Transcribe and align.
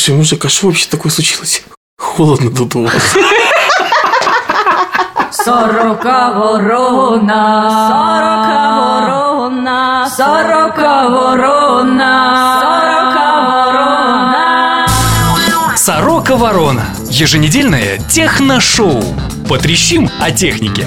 Слушай, 0.00 0.16
мужик, 0.16 0.42
а 0.46 0.48
что 0.48 0.68
вообще 0.68 0.88
такое 0.88 1.12
случилось? 1.12 1.62
Холодно 1.98 2.50
тут 2.50 2.74
у 2.74 2.84
вас. 2.84 2.94
Сорока 5.30 6.32
ворона, 6.32 7.68
сорока 7.90 8.80
ворона, 8.80 10.10
сорока 10.16 11.08
ворона, 11.10 12.60
сорока 12.62 13.26
ворона. 13.44 14.86
Сорока 15.76 16.36
Ворона. 16.36 16.86
Еженедельное 17.10 17.98
техношоу. 18.08 19.04
Потрещим 19.50 20.08
о 20.18 20.30
технике. 20.30 20.86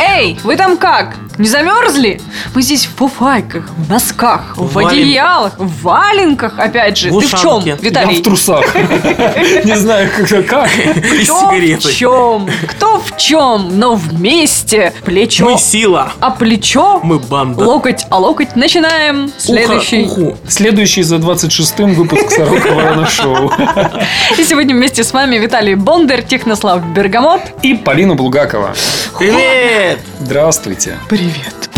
Эй, 0.00 0.36
вы 0.42 0.56
там 0.56 0.76
как? 0.76 1.14
Не 1.40 1.48
замерзли? 1.48 2.20
Мы 2.54 2.60
здесь 2.60 2.84
в 2.84 2.94
фуфайках, 2.96 3.64
в 3.74 3.88
носках, 3.88 4.58
в, 4.58 4.62
В 4.66 4.72
валенках. 4.74 4.98
одеялах, 4.98 5.52
в 5.58 5.82
валенках, 5.82 6.58
опять 6.58 6.98
же. 6.98 7.10
В 7.10 7.18
Ты 7.20 7.26
в 7.28 7.30
чем, 7.30 7.38
ушанке. 7.56 7.70
Я 7.70 7.76
Виталий? 7.76 8.18
в 8.18 8.22
трусах. 8.22 8.74
Не 9.64 9.74
знаю, 9.78 10.10
как. 10.14 10.46
как. 10.46 10.68
И 10.76 11.24
Кто 11.24 11.48
в 11.48 11.92
чем? 11.94 12.48
Кто 12.68 13.00
в 13.00 13.16
чем? 13.16 13.78
Но 13.78 13.94
вместе. 13.94 14.92
Плечо. 15.02 15.46
Мы 15.46 15.56
сила. 15.58 16.12
А 16.20 16.30
плечо? 16.30 17.00
Мы 17.02 17.18
банда. 17.18 17.64
Локоть, 17.64 18.04
а 18.10 18.18
локоть. 18.18 18.54
Начинаем. 18.54 19.32
Следующий. 19.38 20.06
Следующий 20.46 21.02
за 21.02 21.16
26-м 21.16 21.94
выпуск 21.94 22.32
Сорока 22.32 22.68
Ворона 22.74 23.08
Шоу. 23.08 23.50
И 24.36 24.44
сегодня 24.44 24.74
вместе 24.74 25.02
с 25.04 25.12
вами 25.14 25.36
Виталий 25.36 25.74
Бондарь, 25.74 26.22
Технослав 26.22 26.84
Бергамот. 26.92 27.40
И 27.62 27.72
Полина 27.72 28.14
Булгакова. 28.14 28.74
Привет! 29.18 30.00
Здравствуйте. 30.30 30.96
Привет. 31.08 31.68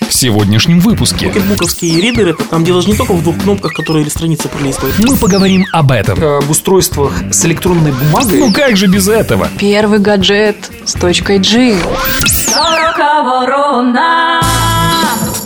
В 0.00 0.10
сегодняшнем 0.10 0.80
выпуске 0.80 1.26
Покетбуковские 1.26 2.00
ридеры, 2.00 2.30
это 2.30 2.42
там 2.44 2.64
дело 2.64 2.80
же 2.80 2.88
не 2.88 2.96
только 2.96 3.12
в 3.12 3.22
двух 3.22 3.36
кнопках, 3.36 3.74
которые 3.74 4.02
или 4.04 4.08
страницы 4.08 4.48
пролистывают. 4.48 4.98
мы 4.98 5.14
поговорим 5.14 5.66
об 5.70 5.92
этом. 5.92 6.24
Об 6.24 6.48
устройствах 6.48 7.12
с 7.30 7.44
электронной 7.44 7.92
бумагой. 7.92 8.38
Ну 8.38 8.50
как 8.50 8.78
же 8.78 8.86
без 8.86 9.08
этого? 9.08 9.50
Первый 9.58 9.98
гаджет 9.98 10.56
с 10.86 10.94
точкой 10.94 11.36
G. 11.38 11.76
Сорока 12.24 13.22
ворона. 13.22 14.40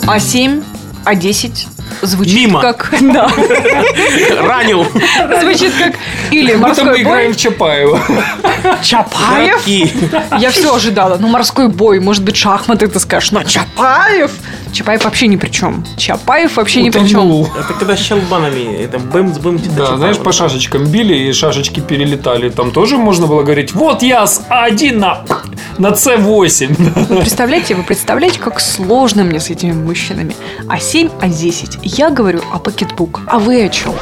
А7, 0.07 0.63
А10 1.05 1.67
звучит 2.03 2.35
Мимо. 2.35 2.61
как... 2.61 2.93
Да. 3.01 3.29
Ранил. 4.43 4.87
Звучит 5.41 5.73
как 5.79 5.95
или 6.31 6.55
Мы 6.55 6.75
там 6.75 6.87
морской 6.87 7.03
играем 7.03 7.27
бой. 7.29 7.33
в 7.33 7.37
Чапаева. 7.37 8.01
Чапаев? 8.83 9.51
Городки. 9.53 9.93
Я 10.39 10.51
все 10.51 10.75
ожидала. 10.75 11.17
Ну, 11.19 11.29
морской 11.29 11.69
бой, 11.69 12.01
может 12.01 12.23
быть, 12.23 12.37
шахматы 12.37 12.87
ты 12.89 13.01
скажешь. 13.01 13.33
Но 13.33 13.43
Чапаев? 13.45 14.31
Чапаев 14.73 15.05
вообще 15.05 15.27
ни 15.27 15.37
при 15.37 15.51
чем. 15.51 15.85
Чапаев 15.97 16.57
вообще 16.57 16.83
ни 16.83 16.91
при 16.91 17.07
чем. 17.07 17.21
Утонул. 17.21 17.49
Это 17.59 17.73
когда 17.75 17.97
с 17.97 18.01
щелбанами, 18.01 18.75
это 18.77 18.99
бэмс 18.99 19.39
бэм 19.39 19.61
Да, 19.77 19.97
знаешь, 19.97 20.19
по 20.19 20.33
шашечкам 20.33 20.87
били 20.87 21.15
и 21.15 21.33
шашечки 21.33 21.81
перелетали. 21.81 22.51
Там 22.51 22.71
тоже 22.71 22.97
можно 22.97 23.27
было 23.27 23.43
говорить, 23.43 23.73
вот 23.73 24.03
я 24.03 24.27
с 24.27 24.43
А1 24.51 24.97
на, 24.99 25.25
на 25.79 25.89
С8. 25.89 27.07
Вы 27.09 27.17
представляете, 27.21 27.75
вы 27.75 27.83
представляете, 27.83 28.39
как 28.39 28.61
сложно 28.61 29.25
мне 29.25 29.41
с 29.41 29.51
этими 29.51 29.73
мужчинами. 29.73 30.35
А7, 30.67 31.11
А10. 31.21 31.81
Я 31.83 32.11
говорю 32.11 32.41
о 32.53 32.59
Pocketbook. 32.59 33.21
А 33.27 33.39
вы 33.39 33.65
о 33.65 33.69
чем? 33.69 33.95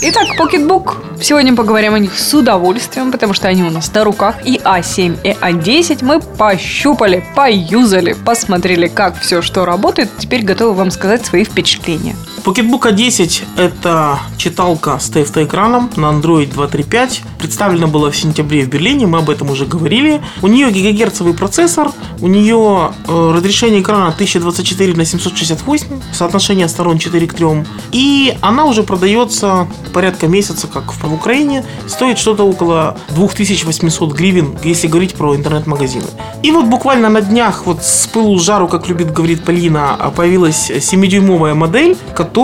Итак, 0.00 0.36
Pocketbook. 0.38 0.98
Сегодня 1.20 1.56
поговорим 1.56 1.94
о 1.94 1.98
них 1.98 2.16
с 2.16 2.32
удовольствием, 2.32 3.10
потому 3.10 3.34
что 3.34 3.48
они 3.48 3.64
у 3.64 3.70
нас 3.70 3.92
на 3.92 4.04
руках. 4.04 4.36
И 4.44 4.56
А7, 4.58 5.18
и 5.24 5.30
А10 5.30 6.04
мы 6.04 6.20
пощупали, 6.20 7.24
поюзали, 7.34 8.12
посмотрели, 8.12 8.86
как 8.86 9.18
все, 9.20 9.42
что 9.42 9.64
работает. 9.64 10.07
Теперь 10.18 10.44
готовы 10.44 10.74
вам 10.74 10.90
сказать 10.90 11.24
свои 11.26 11.44
впечатления. 11.44 12.16
Pocketbook 12.48 12.90
A10– 12.90 13.44
это 13.58 14.20
читалка 14.38 14.98
с 14.98 15.10
TFT-экраном 15.10 15.90
на 15.96 16.06
Android 16.06 16.50
2.3.5. 16.54 17.20
Представлена 17.38 17.88
была 17.88 18.10
в 18.10 18.16
сентябре 18.16 18.64
в 18.64 18.70
Берлине, 18.70 19.06
мы 19.06 19.18
об 19.18 19.28
этом 19.28 19.50
уже 19.50 19.66
говорили. 19.66 20.22
У 20.40 20.46
нее 20.46 20.70
гигагерцовый 20.70 21.34
процессор, 21.34 21.90
у 22.22 22.26
нее 22.26 22.92
э, 23.06 23.32
разрешение 23.34 23.82
экрана 23.82 24.08
1024 24.08 24.94
на 24.94 25.04
768, 25.04 25.86
соотношение 26.14 26.68
сторон 26.68 26.98
4 26.98 27.26
к 27.26 27.34
3. 27.34 27.46
И 27.92 28.34
она 28.40 28.64
уже 28.64 28.82
продается 28.82 29.68
порядка 29.92 30.26
месяца, 30.26 30.68
как 30.68 30.94
в 30.94 31.12
Украине. 31.12 31.66
Стоит 31.86 32.16
что-то 32.16 32.44
около 32.44 32.96
2800 33.10 34.14
гривен, 34.14 34.56
если 34.64 34.86
говорить 34.86 35.12
про 35.12 35.36
интернет-магазины. 35.36 36.06
И 36.42 36.50
вот 36.50 36.64
буквально 36.64 37.10
на 37.10 37.20
днях, 37.20 37.66
вот 37.66 37.84
с 37.84 38.06
пылу 38.06 38.38
жару, 38.38 38.68
как 38.68 38.88
любит 38.88 39.12
говорить 39.12 39.44
Полина, 39.44 39.94
а, 39.98 40.10
появилась 40.10 40.70
7-дюймовая 40.70 41.52
модель, 41.52 41.94
которая 42.14 42.37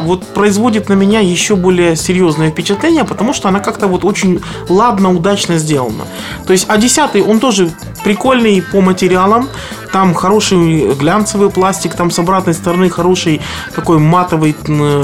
вот 0.00 0.26
производит 0.34 0.88
на 0.88 0.94
меня 0.94 1.20
еще 1.20 1.56
более 1.56 1.96
серьезное 1.96 2.50
впечатление, 2.50 3.04
потому 3.04 3.32
что 3.32 3.48
она 3.48 3.60
как-то 3.60 3.86
вот 3.86 4.04
очень 4.04 4.40
ладно, 4.68 5.10
удачно 5.10 5.58
сделана. 5.58 6.04
То 6.46 6.52
есть 6.52 6.68
А10 6.68 7.22
он 7.22 7.40
тоже 7.40 7.70
прикольный 8.04 8.62
по 8.62 8.80
материалам, 8.80 9.48
там 9.92 10.14
хороший 10.14 10.94
глянцевый 10.94 11.50
пластик, 11.50 11.94
там 11.94 12.10
с 12.10 12.18
обратной 12.18 12.54
стороны 12.54 12.90
хороший 12.90 13.40
такой 13.74 13.98
матовый 13.98 14.54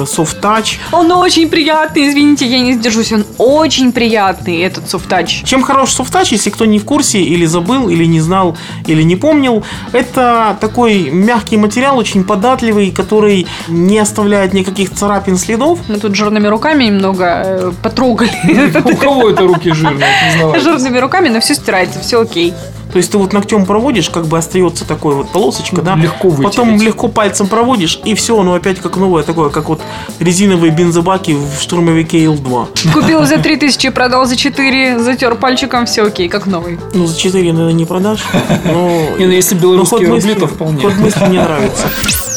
софт-тач. 0.06 0.78
Он 0.92 1.10
очень 1.12 1.48
приятный, 1.48 2.08
извините, 2.08 2.46
я 2.46 2.60
не 2.60 2.74
сдержусь. 2.74 3.12
Он 3.12 3.24
очень 3.38 3.92
приятный, 3.92 4.60
этот 4.60 4.88
софтач. 4.88 5.42
Чем 5.44 5.62
хорош 5.62 5.90
софтач, 5.90 6.32
если 6.32 6.50
кто 6.50 6.64
не 6.64 6.78
в 6.78 6.84
курсе, 6.84 7.20
или 7.20 7.46
забыл, 7.46 7.88
или 7.88 8.04
не 8.04 8.20
знал, 8.20 8.56
или 8.86 9.02
не 9.02 9.16
помнил, 9.16 9.64
это 9.92 10.56
такой 10.60 11.10
мягкий 11.10 11.56
материал, 11.56 11.98
очень 11.98 12.24
податливый, 12.24 12.90
который 12.90 13.46
не 13.68 13.98
оставляет 13.98 14.52
никаких 14.52 14.92
царапин, 14.92 15.36
следов. 15.36 15.80
Мы 15.88 15.98
тут 15.98 16.14
жирными 16.14 16.46
руками 16.46 16.84
немного 16.84 17.42
э, 17.44 17.72
потрогали. 17.82 18.32
У 18.84 18.96
кого 18.96 19.30
это 19.30 19.42
руки 19.42 19.72
жирные? 19.72 20.06
Жирными 20.60 20.98
руками, 20.98 21.28
но 21.28 21.40
все 21.40 21.54
стирается, 21.54 22.00
все 22.00 22.20
окей. 22.20 22.54
То 22.94 22.98
есть 22.98 23.10
ты 23.10 23.18
вот 23.18 23.32
ногтем 23.32 23.66
проводишь, 23.66 24.08
как 24.08 24.26
бы 24.28 24.38
остается 24.38 24.86
такой 24.86 25.16
вот 25.16 25.28
полосочка, 25.30 25.82
да? 25.82 25.96
Легко 25.96 26.30
Потом 26.30 26.68
вытереть. 26.74 26.82
легко 26.82 27.08
пальцем 27.08 27.48
проводишь, 27.48 27.98
и 28.04 28.14
все, 28.14 28.38
оно 28.38 28.54
опять 28.54 28.78
как 28.78 28.96
новое, 28.96 29.24
такое, 29.24 29.50
как 29.50 29.68
вот 29.68 29.82
резиновые 30.20 30.70
бензобаки 30.70 31.32
в 31.34 31.60
штурмовике 31.60 32.18
Ил-2. 32.22 32.92
Купил 32.92 33.26
за 33.26 33.38
3000, 33.38 33.88
продал 33.88 34.26
за 34.26 34.36
4, 34.36 35.00
затер 35.00 35.34
пальчиком, 35.34 35.86
все 35.86 36.04
окей, 36.06 36.28
как 36.28 36.46
новый. 36.46 36.78
Ну, 36.94 37.06
за 37.06 37.18
4, 37.18 37.52
наверное, 37.52 37.72
не 37.72 37.84
продашь. 37.84 38.22
Но 38.64 38.88
Не, 39.18 39.26
ну 39.26 39.32
если 39.32 39.56
белорусские 39.56 40.06
ход 40.06 40.08
рубли, 40.10 40.30
мысли- 40.34 40.38
то 40.38 40.46
вполне. 40.46 40.80
Ход 40.82 40.96
мысли 40.98 41.24
мне 41.26 41.42
нравится. 41.42 41.88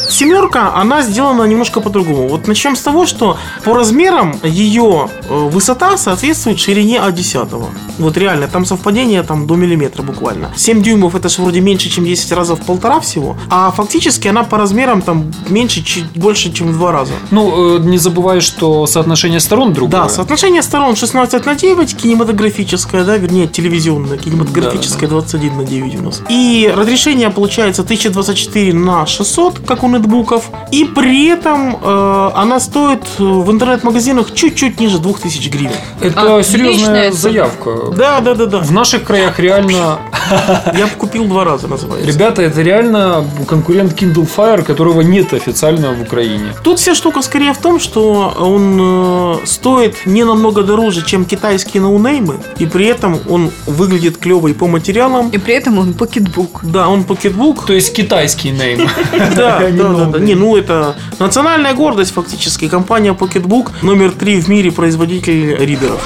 Семерка, 0.08 0.74
она 0.74 1.02
сделана 1.02 1.44
немножко 1.44 1.80
по-другому. 1.80 2.28
Вот 2.28 2.46
начнем 2.48 2.76
с 2.76 2.80
того, 2.80 3.06
что 3.06 3.36
по 3.64 3.74
размерам 3.74 4.34
ее 4.42 5.08
э, 5.28 5.48
высота 5.48 5.96
соответствует 5.96 6.58
ширине 6.58 6.96
А10. 6.96 7.64
Вот 7.98 8.16
реально, 8.16 8.48
там 8.48 8.64
совпадение 8.64 9.22
там 9.22 9.46
до 9.46 9.54
миллиметра 9.54 10.02
буквально. 10.02 10.50
7 10.56 10.82
дюймов 10.82 11.14
это 11.14 11.28
же 11.28 11.42
вроде 11.42 11.60
меньше, 11.60 11.90
чем 11.90 12.04
10 12.04 12.32
раза 12.32 12.54
в 12.54 12.60
полтора 12.60 13.00
всего. 13.00 13.36
А 13.50 13.70
фактически 13.70 14.28
она 14.28 14.44
по 14.44 14.56
размерам 14.56 15.02
там 15.02 15.32
меньше, 15.48 15.82
чуть 15.82 16.04
больше, 16.14 16.52
чем 16.52 16.68
в 16.68 16.72
два 16.72 16.92
раза. 16.92 17.12
Ну, 17.30 17.76
э, 17.76 17.78
не 17.80 17.98
забывай, 17.98 18.40
что 18.40 18.86
соотношение 18.86 19.40
сторон 19.40 19.72
другое. 19.72 20.02
Да, 20.02 20.08
соотношение 20.08 20.62
сторон 20.62 20.96
16 20.96 21.46
на 21.46 21.54
9, 21.54 21.96
кинематографическое, 21.96 23.04
да, 23.04 23.16
вернее, 23.16 23.46
телевизионное, 23.46 24.16
кинематографическое 24.18 25.08
21 25.08 25.56
на 25.56 25.64
9 25.64 26.00
у 26.00 26.02
нас. 26.02 26.22
И 26.28 26.72
разрешение 26.74 27.30
получается 27.30 27.82
1024 27.82 28.72
на 28.74 29.06
600, 29.06 29.60
как 29.66 29.82
у 29.82 29.88
нетбуков. 29.98 30.50
И 30.70 30.84
при 30.84 31.26
этом 31.28 31.76
э, 31.82 32.30
она 32.34 32.60
стоит 32.60 33.02
э, 33.18 33.22
в 33.22 33.50
интернет-магазинах 33.50 34.34
чуть-чуть 34.34 34.80
ниже 34.80 34.98
2000 34.98 35.48
гривен. 35.48 35.70
Это 36.00 36.20
Отличная 36.20 36.42
серьезная 36.42 37.12
заявка. 37.12 37.92
Да, 37.96 38.20
да, 38.20 38.34
да, 38.34 38.46
да. 38.46 38.58
В 38.58 38.72
наших 38.72 39.04
краях 39.04 39.38
реально... 39.38 39.98
Я 40.78 40.86
бы 40.86 40.92
купил 40.96 41.24
два 41.24 41.44
раза, 41.44 41.68
называется. 41.68 42.10
Ребята, 42.10 42.42
это 42.42 42.62
реально 42.62 43.24
конкурент 43.46 43.92
Kindle 44.00 44.28
Fire, 44.36 44.62
которого 44.62 45.00
нет 45.00 45.32
официально 45.32 45.92
в 45.92 46.02
Украине. 46.02 46.54
Тут 46.62 46.78
вся 46.78 46.94
штука 46.94 47.22
скорее 47.22 47.52
в 47.52 47.58
том, 47.58 47.80
что 47.80 48.34
он 48.38 48.78
э, 48.80 49.46
стоит 49.46 50.06
не 50.06 50.24
намного 50.24 50.62
дороже, 50.62 51.04
чем 51.04 51.24
китайские 51.24 51.82
noname 51.82 52.23
ы, 52.23 52.36
и 52.58 52.66
при 52.66 52.86
этом 52.86 53.18
он 53.28 53.50
выглядит 53.66 54.18
клево 54.18 54.48
и 54.48 54.52
по 54.52 54.66
материалам. 54.66 55.30
И 55.30 55.38
при 55.38 55.54
этом 55.54 55.78
он 55.78 55.94
Pocketbook. 55.94 56.60
Да, 56.62 56.88
он 56.88 57.04
Pocketbook, 57.04 57.66
То 57.66 57.72
есть 57.72 57.94
китайский 57.94 58.50
name. 58.50 58.88
Да, 59.36 59.60
Не 59.92 59.98
да, 60.12 60.18
да. 60.18 60.18
Не, 60.18 60.34
ну 60.34 60.56
это 60.56 60.96
национальная 61.18 61.74
гордость 61.74 62.12
фактически. 62.12 62.68
Компания 62.68 63.12
Pocketbook 63.12 63.70
номер 63.82 64.12
три 64.12 64.40
в 64.40 64.48
мире 64.48 64.70
производитель 64.70 65.56
ридеров. 65.56 66.00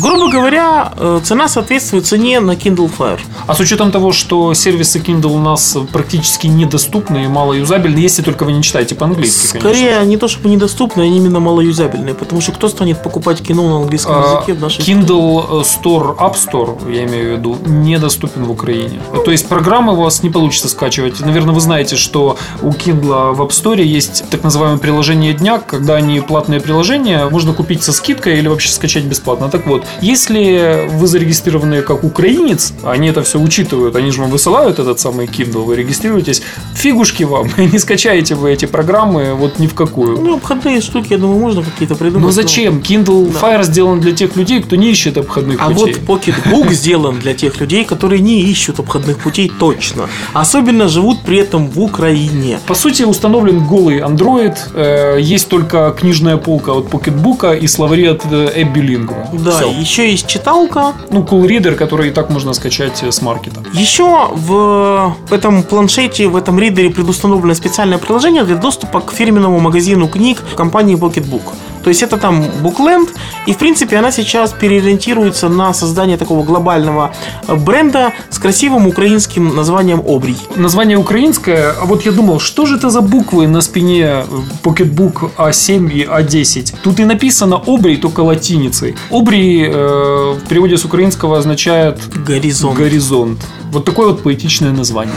Грубо 0.00 0.30
говоря, 0.30 0.92
э, 0.96 1.20
цена 1.24 1.48
соответствует 1.48 2.06
цене 2.06 2.38
на 2.38 2.52
Kindle 2.52 2.90
Fire. 2.96 3.18
А 3.46 3.54
с 3.54 3.60
учетом 3.60 3.90
того, 3.90 4.12
что 4.12 4.54
сервисы 4.54 5.00
Kindle 5.00 5.34
у 5.34 5.38
нас 5.38 5.76
практически 5.92 6.46
недоступны 6.46 7.24
и 7.24 7.26
малоюзабельны, 7.26 7.98
если 7.98 8.22
только 8.22 8.44
вы 8.44 8.52
не 8.52 8.62
читаете 8.62 8.94
по-английски, 8.94 9.58
конечно. 9.58 9.60
Скорее, 9.60 10.06
не 10.06 10.16
то 10.16 10.28
чтобы 10.28 10.50
недоступны, 10.50 11.02
они 11.02 11.16
именно 11.16 11.40
малоюзабельные. 11.40 12.14
Потому 12.14 12.40
что 12.40 12.52
кто 12.52 12.68
станет 12.68 13.02
покупать 13.02 13.42
кино 13.42 13.68
на 13.68 13.76
английском 13.82 14.14
А, 14.16 14.36
языке 14.36 14.54
в 14.54 14.60
нашей 14.60 14.84
Kindle 14.84 15.62
Store, 15.62 16.16
App 16.16 16.36
Store, 16.36 16.92
я 16.94 17.04
имею 17.04 17.34
в 17.34 17.38
виду, 17.38 17.58
недоступен 17.66 18.44
в 18.44 18.50
Украине. 18.52 19.00
То 19.24 19.32
есть 19.32 19.48
программы 19.48 19.94
у 19.94 20.02
вас 20.02 20.22
не 20.22 20.30
получится 20.30 20.68
скачивать. 20.68 21.18
Наверное, 21.20 21.54
вы 21.54 21.60
знаете, 21.60 21.96
что 21.96 22.38
у 22.62 22.68
Kindle 22.68 23.27
в 23.32 23.42
App 23.42 23.50
Store 23.50 23.82
есть 23.82 24.24
так 24.30 24.42
называемое 24.42 24.78
приложение 24.78 25.34
дня, 25.34 25.58
когда 25.58 25.94
они 25.94 26.20
платные 26.20 26.60
приложения 26.60 27.28
можно 27.28 27.52
купить 27.52 27.82
со 27.82 27.92
скидкой 27.92 28.38
или 28.38 28.48
вообще 28.48 28.68
скачать 28.70 29.04
бесплатно. 29.04 29.48
Так 29.48 29.66
вот, 29.66 29.84
если 30.00 30.88
вы 30.90 31.06
зарегистрированы 31.06 31.82
как 31.82 32.04
украинец, 32.04 32.72
они 32.84 33.08
это 33.08 33.22
все 33.22 33.38
учитывают, 33.38 33.96
они 33.96 34.10
же 34.10 34.20
вам 34.20 34.30
высылают 34.30 34.78
этот 34.78 35.00
самый 35.00 35.26
Kindle, 35.26 35.64
вы 35.64 35.76
регистрируетесь, 35.76 36.42
фигушки 36.74 37.24
вам, 37.24 37.48
не 37.56 37.78
скачаете 37.78 38.34
вы 38.34 38.52
эти 38.52 38.66
программы 38.66 39.34
вот 39.34 39.58
ни 39.58 39.66
в 39.66 39.74
какую. 39.74 40.18
Ну, 40.20 40.36
обходные 40.36 40.80
штуки, 40.80 41.08
я 41.10 41.18
думаю, 41.18 41.38
можно 41.38 41.62
какие-то 41.62 41.94
придумать. 41.94 42.26
Но 42.26 42.30
зачем? 42.30 42.78
Kindle 42.78 43.32
Fire 43.32 43.62
сделан 43.62 44.00
для 44.00 44.12
тех 44.12 44.36
людей, 44.36 44.62
кто 44.62 44.76
не 44.76 44.90
ищет 44.90 45.18
обходных 45.18 45.60
А 45.60 45.70
путей. 45.70 45.94
вот 46.06 46.22
Pocketbook 46.22 46.72
сделан 46.72 47.18
для 47.18 47.34
тех 47.34 47.60
людей, 47.60 47.84
которые 47.84 48.20
не 48.20 48.40
ищут 48.42 48.78
обходных 48.80 49.18
путей 49.18 49.50
точно. 49.58 50.08
Особенно 50.32 50.88
живут 50.88 51.22
при 51.22 51.38
этом 51.38 51.68
в 51.68 51.80
Украине. 51.80 52.60
По 52.66 52.74
сути, 52.74 53.02
установлен 53.18 53.66
голый 53.66 53.98
Android, 53.98 54.56
э, 54.74 55.18
есть 55.20 55.48
только 55.48 55.92
книжная 55.98 56.36
полка 56.36 56.72
от 56.72 56.86
Pocketbook 56.86 57.58
и 57.58 57.66
словари 57.66 58.06
от 58.06 58.24
э, 58.30 58.62
Abby 58.62 58.80
Lingua. 58.80 59.42
Да, 59.44 59.50
Всё. 59.50 59.70
еще 59.70 60.10
есть 60.10 60.28
читалка. 60.28 60.92
Ну, 61.10 61.22
Cool 61.22 61.48
Reader, 61.48 61.74
который 61.74 62.08
и 62.08 62.10
так 62.12 62.30
можно 62.30 62.52
скачать 62.52 63.02
э, 63.02 63.10
с 63.10 63.20
маркета. 63.22 63.60
Еще 63.72 64.28
в 64.32 65.16
этом 65.30 65.62
планшете, 65.64 66.28
в 66.28 66.36
этом 66.36 66.60
ридере 66.60 66.90
предустановлено 66.90 67.54
специальное 67.54 67.98
приложение 67.98 68.44
для 68.44 68.56
доступа 68.56 69.00
к 69.00 69.12
фирменному 69.12 69.58
магазину 69.58 70.06
книг 70.08 70.42
компании 70.56 70.96
Pocketbook. 70.96 71.42
То 71.88 71.90
есть 71.90 72.02
это 72.02 72.18
там 72.18 72.44
Bookland, 72.62 73.08
и 73.46 73.52
в 73.52 73.56
принципе 73.56 73.96
она 73.96 74.12
сейчас 74.12 74.52
переориентируется 74.52 75.48
на 75.48 75.72
создание 75.72 76.18
такого 76.18 76.44
глобального 76.44 77.14
э, 77.46 77.56
бренда 77.56 78.12
с 78.28 78.38
красивым 78.38 78.86
украинским 78.86 79.56
названием 79.56 80.02
Обрий. 80.06 80.36
Название 80.56 80.98
украинское, 80.98 81.72
а 81.80 81.86
вот 81.86 82.04
я 82.04 82.12
думал, 82.12 82.40
что 82.40 82.66
же 82.66 82.76
это 82.76 82.90
за 82.90 83.00
буквы 83.00 83.46
на 83.46 83.62
спине 83.62 84.02
э, 84.02 84.24
Pocketbook 84.62 85.30
A7 85.38 85.90
и 85.90 86.04
A10? 86.04 86.74
Тут 86.82 87.00
и 87.00 87.06
написано 87.06 87.56
Обрий, 87.66 87.96
только 87.96 88.20
латиницей. 88.20 88.94
Обрий 89.10 89.64
э, 89.66 90.34
в 90.34 90.46
переводе 90.46 90.76
с 90.76 90.84
украинского 90.84 91.38
означает 91.38 91.98
Горизонт. 92.28 92.76
горизонт. 92.76 93.38
Вот 93.72 93.86
такое 93.86 94.08
вот 94.08 94.22
поэтичное 94.22 94.72
название. 94.72 95.14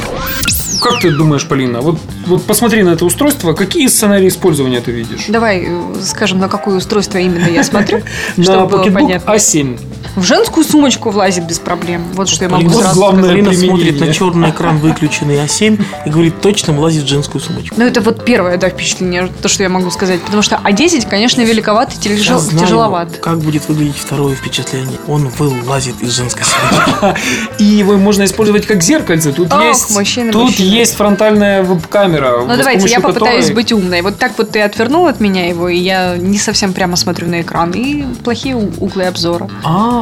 Как 0.82 1.00
ты 1.00 1.12
думаешь, 1.12 1.48
Полина, 1.48 1.82
вот, 1.82 2.00
вот 2.26 2.44
посмотри 2.44 2.82
на 2.84 2.90
это 2.90 3.06
устройство, 3.06 3.54
какие 3.54 3.88
сценарии 3.88 4.28
использования 4.28 4.82
ты 4.82 4.92
видишь? 4.92 5.26
Давай 5.28 5.66
э, 5.68 5.82
скажем, 6.02 6.40
на 6.40 6.50
какое 6.50 6.78
устройство 6.78 7.20
именно 7.20 7.46
я 7.46 7.64
смотрю, 7.64 8.02
На 8.38 8.44
чтобы 8.44 8.68
было 8.68 8.84
Pocketbook 8.84 8.94
понятно. 8.94 9.32
A7. 9.32 9.80
В 10.16 10.24
женскую 10.24 10.66
сумочку 10.66 11.10
влазит 11.10 11.46
без 11.48 11.60
проблем. 11.60 12.04
Вот 12.14 12.28
что 12.28 12.44
я 12.46 12.50
могу 12.50 12.68
Вот 12.68 12.82
сразу 12.84 12.96
главное 13.00 13.24
сказать. 13.24 13.46
Полина 13.46 13.54
смотрит 13.68 14.00
на 14.00 14.14
черный 14.14 14.50
экран, 14.50 14.78
выключенный 14.80 15.36
А7, 15.38 15.82
и 16.06 16.10
говорит, 16.10 16.42
точно 16.42 16.74
влазит 16.74 17.04
в 17.04 17.08
женскую 17.08 17.42
сумочку. 17.42 17.76
Ну, 17.78 17.86
это 17.86 18.02
вот 18.02 18.26
первое, 18.26 18.58
да, 18.58 18.70
впечатление, 18.70 19.30
то, 19.42 19.48
что 19.48 19.64
я 19.64 19.70
могу 19.70 19.90
сказать. 19.90 20.22
Потому 20.22 20.42
что 20.42 20.60
А10, 20.64 21.10
конечно, 21.10 21.42
великоват 21.42 21.94
и 21.94 21.98
тяжел- 21.98 22.36
Я 22.36 22.40
знаю, 22.40 22.66
тяжеловат. 22.66 23.18
как 23.18 23.40
будет 23.40 23.68
выглядеть 23.70 23.96
второе 23.98 24.36
впечатление. 24.36 24.98
Он 25.08 25.28
вылазит 25.30 26.02
из 26.02 26.12
женской 26.12 26.44
сумочки. 26.44 27.18
И 27.60 27.64
его 27.64 27.94
можно 27.98 28.26
использовать 28.26 28.66
как 28.66 28.84
зеркальце. 28.84 29.32
Тут 29.32 29.52
Ох, 29.54 29.64
есть, 29.64 30.32
тут 30.32 30.52
есть 30.56 30.96
фронтальная 30.96 31.64
веб-камера. 31.64 32.44
Ну, 32.46 32.58
давайте, 32.58 32.88
я 32.88 33.00
попытаюсь 33.00 33.46
которой- 33.46 33.56
быть 33.56 33.72
умной. 33.72 34.02
Вот 34.02 34.18
так 34.18 34.34
вот 34.38 34.52
ты 34.52 34.62
отвернул 34.62 35.08
от 35.08 35.20
меня 35.20 35.48
его, 35.48 35.70
и 35.70 35.78
я 35.78 36.18
не 36.18 36.38
совсем 36.38 36.74
прямо 36.74 36.96
смотрю 36.98 37.28
на 37.28 37.42
экран. 37.42 37.72
И 37.72 38.04
плохие 38.24 38.56
углы 38.56 39.06
обзора. 39.06 39.50
А, 39.64 40.01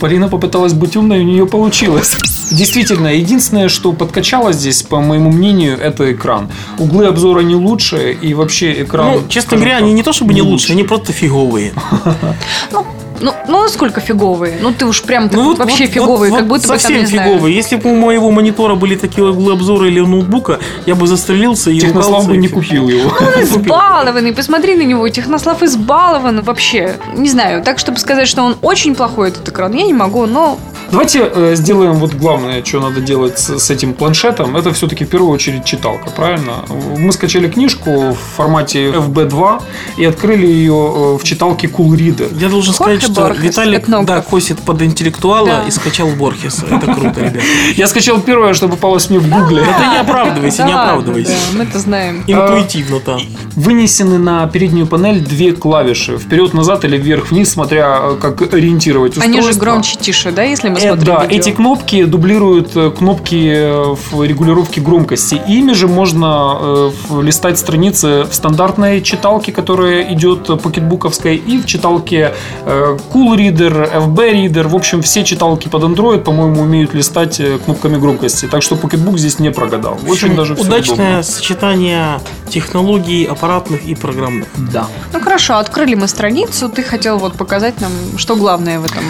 Полина 0.00 0.28
попыталась 0.28 0.72
быть 0.72 0.96
умной, 0.96 1.20
у 1.20 1.24
нее 1.24 1.46
получилось. 1.46 2.16
Действительно, 2.52 3.08
единственное, 3.08 3.68
что 3.68 3.92
подкачало 3.92 4.52
здесь, 4.52 4.82
по 4.82 5.00
моему 5.00 5.30
мнению, 5.30 5.78
это 5.78 6.12
экран. 6.12 6.50
Углы 6.78 7.06
обзора 7.06 7.40
не 7.40 7.54
лучше, 7.54 8.12
и 8.12 8.34
вообще 8.34 8.82
экран... 8.82 9.14
Ну, 9.14 9.28
честно 9.28 9.56
говоря, 9.56 9.76
так, 9.76 9.82
они 9.82 9.92
не 9.92 10.02
то 10.02 10.12
чтобы 10.12 10.34
не 10.34 10.42
лучше, 10.42 10.72
они 10.72 10.84
просто 10.84 11.12
фиговые. 11.12 11.72
Ну, 12.72 12.84
ну, 13.48 13.62
насколько 13.62 14.00
фиговые? 14.00 14.58
Ну, 14.60 14.72
ты 14.72 14.86
уж 14.86 15.02
прям 15.02 15.28
Ну, 15.32 15.44
вот 15.44 15.58
вообще 15.58 15.84
вот- 15.84 15.92
фиговые, 15.94 16.30
вот- 16.30 16.38
как 16.38 16.48
будто 16.48 16.68
вот 16.68 16.68
бы 16.68 16.68
там, 16.68 16.78
совсем 16.80 17.00
не 17.00 17.06
знаю. 17.06 17.30
фиговые. 17.32 17.54
Если 17.56 17.76
бы 17.76 17.92
у 17.92 17.96
моего 17.96 18.30
монитора 18.30 18.74
были 18.74 18.96
такие 18.96 19.26
углы 19.26 19.52
обзора 19.52 19.86
или 19.88 20.00
у 20.00 20.06
ноутбука, 20.06 20.58
я 20.86 20.94
бы 20.94 21.06
застрелился 21.06 21.70
и 21.70 21.78
Технослав 21.80 22.26
бы 22.26 22.36
не 22.36 22.48
купил 22.48 22.88
его. 22.88 23.10
Избалованный, 23.40 24.32
посмотри 24.32 24.74
на 24.76 24.82
него, 24.82 25.08
Технослав 25.08 25.62
избалован 25.62 26.42
вообще. 26.42 26.96
Не 27.14 27.28
знаю, 27.28 27.62
так, 27.62 27.78
чтобы 27.78 27.98
сказать, 27.98 28.28
что 28.28 28.42
он 28.42 28.56
очень 28.62 28.94
плохой, 28.94 29.28
этот 29.28 29.48
экран, 29.48 29.72
я 29.74 29.84
не 29.84 29.92
могу, 29.94 30.26
но 30.26 30.58
Давайте 30.90 31.28
э, 31.32 31.54
сделаем 31.56 31.94
вот 31.94 32.14
главное, 32.14 32.64
что 32.64 32.80
надо 32.80 33.00
делать 33.00 33.38
с, 33.38 33.58
с 33.58 33.70
этим 33.70 33.92
планшетом. 33.94 34.56
Это 34.56 34.72
все-таки 34.72 35.04
в 35.04 35.08
первую 35.08 35.30
очередь 35.32 35.64
читалка, 35.64 36.10
правильно? 36.10 36.64
Мы 36.96 37.12
скачали 37.12 37.48
книжку 37.48 37.90
в 38.12 38.18
формате 38.36 38.90
FB2 38.92 39.62
и 39.98 40.04
открыли 40.04 40.46
ее 40.46 40.72
э, 40.72 41.18
в 41.18 41.24
читалке 41.24 41.66
Cool 41.66 41.90
Reader. 41.96 42.38
Я 42.40 42.48
должен 42.48 42.72
Jorge 42.72 42.76
сказать, 42.76 43.02
что 43.02 43.12
Borges, 43.12 43.40
Виталик 43.40 43.82
этнограф. 43.84 44.06
да, 44.06 44.22
косит 44.22 44.58
под 44.60 44.82
интеллектуала 44.82 45.46
Да. 45.46 45.62
и 45.66 45.70
скачал 45.70 46.08
Борхес. 46.08 46.62
Это 46.62 46.94
круто, 46.94 47.20
ребят. 47.20 47.42
Я 47.76 47.88
скачал 47.88 48.20
первое, 48.20 48.54
что 48.54 48.68
попалось 48.68 49.10
мне 49.10 49.18
в 49.18 49.28
гугле. 49.28 49.62
Это 49.62 49.90
не 49.90 49.98
оправдывайся, 49.98 50.64
не 50.64 50.72
оправдывайся. 50.72 51.30
да, 51.32 51.58
мы 51.58 51.64
это 51.64 51.78
знаем. 51.78 52.24
Интуитивно-то. 52.26 53.18
Вынесены 53.56 54.18
на 54.18 54.46
переднюю 54.46 54.86
панель 54.86 55.20
две 55.20 55.52
клавиши. 55.52 56.18
Вперед-назад 56.18 56.84
или 56.84 56.96
вверх-вниз, 56.96 57.50
смотря 57.50 57.98
э, 58.02 58.16
как 58.20 58.42
ориентировать 58.54 59.16
устройство. 59.16 59.38
Они 59.40 59.52
же 59.52 59.58
громче, 59.58 59.96
тише, 59.96 60.30
да, 60.30 60.42
если 60.42 60.68
мы 60.68 60.75
Э, 60.76 60.88
смотрим 60.88 61.04
да, 61.04 61.24
видео? 61.24 61.38
эти 61.38 61.50
кнопки 61.50 62.04
дублируют 62.04 62.76
э, 62.76 62.90
кнопки 62.90 63.52
э, 63.54 63.94
в 64.10 64.22
регулировке 64.22 64.80
громкости. 64.80 65.40
Ими 65.48 65.72
же 65.72 65.88
можно 65.88 66.92
э, 67.10 67.22
листать 67.22 67.58
страницы 67.58 68.24
в 68.24 68.34
стандартной 68.34 69.02
читалке, 69.02 69.52
которая 69.52 70.12
идет 70.12 70.46
покетбуковской, 70.62 71.36
и 71.36 71.58
в 71.58 71.66
читалке 71.66 72.34
э, 72.64 72.96
Cool 73.12 73.36
Reader, 73.36 74.06
FB 74.08 74.16
Reader. 74.16 74.68
В 74.68 74.74
общем, 74.74 75.02
все 75.02 75.24
читалки 75.24 75.68
под 75.68 75.82
Android, 75.82 76.22
по-моему, 76.22 76.62
умеют 76.62 76.94
листать 76.94 77.40
кнопками 77.64 77.96
громкости. 77.96 78.46
Так 78.46 78.62
что 78.62 78.74
Pocketbook 78.74 79.18
здесь 79.18 79.38
не 79.38 79.50
прогадал. 79.50 79.94
Очень 80.08 80.10
общем, 80.10 80.36
даже 80.36 80.54
удачное 80.54 80.94
удобно. 80.94 81.22
сочетание 81.22 82.20
технологий 82.48 83.24
аппаратных 83.24 83.84
и 83.84 83.94
программных. 83.94 84.48
Да. 84.56 84.86
Ну 85.12 85.20
хорошо, 85.20 85.56
открыли 85.56 85.94
мы 85.94 86.08
страницу, 86.08 86.68
ты 86.68 86.82
хотел 86.82 87.18
вот 87.18 87.34
показать 87.34 87.80
нам, 87.80 87.92
что 88.16 88.36
главное 88.36 88.80
в 88.80 88.84
этом. 88.84 89.04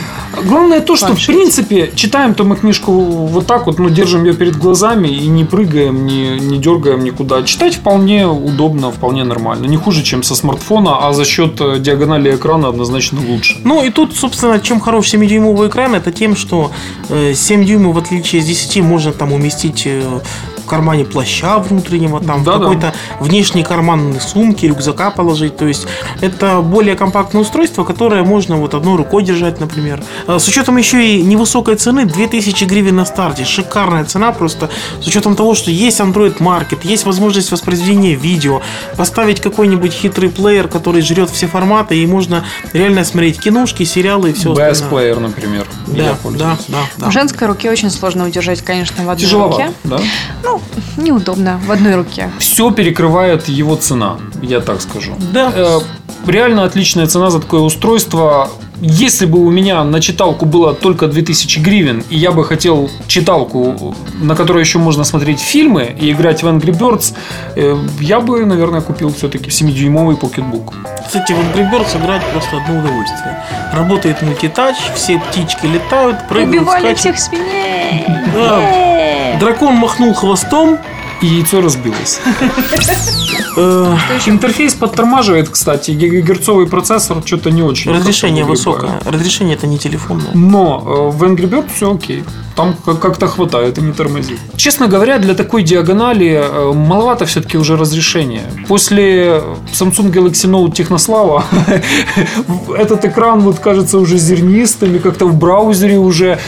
Главное 0.45 0.81
то, 0.81 0.97
что 0.97 1.07
в 1.07 1.09
Планшете. 1.11 1.33
Принципе 1.57 1.91
читаем-то 1.95 2.45
мы 2.45 2.57
книжку 2.57 2.93
вот 2.93 3.47
так 3.47 3.67
вот, 3.67 3.79
ну, 3.79 3.89
держим 3.89 4.25
ее 4.25 4.35
перед 4.35 4.57
глазами 4.57 5.09
и 5.09 5.27
не 5.27 5.45
прыгаем, 5.45 6.07
не, 6.07 6.39
не 6.39 6.59
дергаем 6.59 7.03
никуда. 7.05 7.43
Читать 7.43 7.77
вполне 7.77 8.27
удобно, 8.27 8.91
вполне 8.91 9.25
нормально. 9.25 9.67
Не 9.67 9.77
хуже, 9.77 10.03
чем 10.03 10.23
со 10.23 10.35
смартфона, 10.35 11.09
а 11.09 11.13
за 11.13 11.25
счет 11.25 11.61
э, 11.61 11.79
диагонали 11.79 12.35
экрана 12.35 12.69
однозначно 12.69 13.21
лучше. 13.27 13.57
Ну 13.65 13.83
и 13.83 13.91
тут, 13.91 14.15
собственно, 14.15 14.61
чем 14.61 14.81
хорош 14.81 15.15
7-дюймовый 15.15 15.69
экран, 15.69 15.95
это 15.95 16.13
тем, 16.13 16.37
что 16.37 16.73
э, 17.09 17.33
7 17.35 17.65
дюймов, 17.65 17.95
в 17.95 17.99
отличие 17.99 18.43
с 18.43 18.47
10, 18.47 18.83
можно 18.83 19.13
там 19.13 19.33
уместить 19.33 19.83
э, 19.87 20.21
в 20.67 20.69
кармане 20.69 21.05
плаща 21.05 21.59
внутреннего, 21.59 22.19
там 22.21 22.41
в 22.41 22.45
Да-да. 22.45 22.59
какой-то 22.59 22.93
внешней 23.21 23.63
карманной 23.63 24.21
сумке, 24.21 24.67
рюкзака 24.67 25.13
положить. 25.13 25.57
То 25.57 25.67
есть 25.67 25.87
это 26.21 26.61
более 26.61 26.97
компактное 26.97 27.41
устройство, 27.43 27.85
которое 27.85 28.25
можно 28.25 28.57
вот 28.57 28.75
одной 28.75 28.97
рукой 28.97 29.23
держать, 29.23 29.61
например. 29.61 30.03
Э, 30.27 30.39
С 30.41 30.49
учетом 30.49 30.77
еще 30.77 31.07
и 31.07 31.23
невысокой 31.23 31.77
цены, 31.77 32.05
2000 32.05 32.65
гривен 32.65 32.97
на 32.97 33.05
старте. 33.05 33.45
Шикарная 33.45 34.05
цена 34.05 34.33
просто 34.33 34.69
с 35.01 35.07
учетом 35.07 35.37
того, 35.37 35.55
что 35.55 35.71
есть 35.71 36.01
Android 36.01 36.39
Market, 36.39 36.81
есть 36.83 37.07
возможность 37.07 37.53
воспроизведения 37.53 38.17
видео, 38.17 38.61
поставить 38.97 39.41
какой-нибудь 39.41 39.93
хитрый 39.93 40.31
плеер, 40.31 40.67
который 40.67 41.01
жрет 41.01 41.31
все 41.31 41.47
форматы, 41.47 41.97
и 41.97 42.07
можно 42.09 42.45
реально 42.73 43.05
смотреть 43.05 43.39
киношки, 43.39 43.85
сериалы 43.85 44.31
и 44.31 44.33
все 44.33 44.53
BS 44.53 44.71
остальное. 44.71 45.13
Player, 45.15 45.21
например. 45.21 45.67
Да, 45.87 46.03
я 46.03 46.17
да, 46.25 46.59
да, 46.67 46.79
да. 46.97 47.09
В 47.09 47.13
женской 47.13 47.47
руке 47.47 47.71
очень 47.71 47.91
сложно 47.91 48.27
удержать, 48.27 48.63
конечно, 48.63 49.05
в 49.05 49.11
одной 49.11 49.25
Тяжеловато, 49.25 49.63
руке. 49.63 49.73
да? 49.85 49.99
Ну, 50.43 50.56
неудобно 50.97 51.61
в 51.67 51.71
одной 51.71 51.95
руке. 51.97 52.31
Все 52.39 52.71
перекрывает 52.71 53.49
его 53.49 53.77
цена, 53.77 54.17
я 54.43 54.61
так 54.61 54.81
скажу. 54.81 55.13
Да. 55.33 55.53
Э, 55.55 55.79
Реально 56.27 56.65
отличная 56.65 57.07
цена 57.07 57.31
за 57.31 57.41
такое 57.41 57.61
устройство. 57.61 58.49
Если 58.81 59.27
бы 59.27 59.39
у 59.39 59.49
меня 59.51 59.85
на 59.85 60.01
читалку 60.01 60.45
было 60.45 60.75
только 60.75 61.07
2000 61.07 61.61
гривен, 61.61 62.03
и 62.11 62.17
я 62.17 62.33
бы 62.33 62.45
хотел 62.45 62.91
читалку, 63.07 63.95
на 64.21 64.35
которой 64.35 64.61
еще 64.61 64.79
можно 64.79 65.05
смотреть 65.05 65.41
фильмы 65.41 65.95
и 65.99 66.11
играть 66.11 66.43
в 66.43 66.47
Angry 66.49 66.77
Birds, 66.77 67.15
э, 67.55 67.77
я 68.01 68.21
бы, 68.21 68.45
наверное, 68.45 68.81
купил 68.81 69.15
все-таки 69.15 69.51
7-дюймовый 69.51 70.17
покетбук. 70.17 70.75
Кстати, 71.07 71.33
в 71.33 71.37
Angry 71.39 71.71
Birds 71.71 71.97
играть 72.03 72.23
просто 72.33 72.57
одно 72.57 72.81
удовольствие. 72.81 73.43
Работает 73.73 74.21
мультитач, 74.23 74.77
все 74.97 75.21
птички 75.21 75.67
летают, 75.67 76.27
прыгают, 76.29 76.49
Убивали 76.63 76.81
скачут. 76.95 76.99
всех 76.99 77.19
свиней! 77.19 78.05
Да. 78.35 78.96
Дракон 79.39 79.75
махнул 79.75 80.15
хвостом, 80.15 80.79
И 81.23 81.27
яйцо 81.27 81.61
разбилось. 81.61 82.21
Э, 83.57 83.97
Интерфейс 84.27 84.75
подтормаживает, 84.75 85.49
кстати. 85.49 85.91
Гигагерцовый 85.93 86.67
процессор 86.67 87.17
что-то 87.25 87.51
не 87.51 87.63
очень. 87.63 87.93
Разрешение 87.93 88.45
высокое. 88.45 89.01
Разрешение 89.05 89.55
это 89.57 89.67
не 89.67 89.79
телефонное. 89.79 90.31
Но 90.35 90.83
э, 90.87 91.17
в 91.17 91.23
Angry 91.25 91.49
Bird 91.49 91.67
все 91.75 91.95
окей. 91.95 92.25
Там 92.55 92.75
как- 92.85 93.01
как-то 93.01 93.27
хватает 93.27 93.79
и 93.79 93.81
не 93.83 93.93
тормозит. 93.93 94.39
Честно 94.57 94.87
говоря, 94.89 95.19
для 95.19 95.35
такой 95.35 95.63
диагонали 95.63 96.41
э, 96.43 96.73
маловато 96.73 97.25
все-таки 97.27 97.59
уже 97.59 97.77
разрешения. 97.77 98.43
После 98.69 99.43
Samsung 99.73 100.11
Galaxy 100.13 100.49
Note 100.51 100.73
Технослава 100.73 101.45
этот 102.79 103.05
экран 103.05 103.41
вот 103.41 103.59
кажется 103.59 103.99
уже 103.99 104.19
зернистым 104.19 104.95
и 104.97 104.99
как-то 104.99 105.27
в 105.27 105.35
браузере 105.37 105.99
уже. 105.99 106.39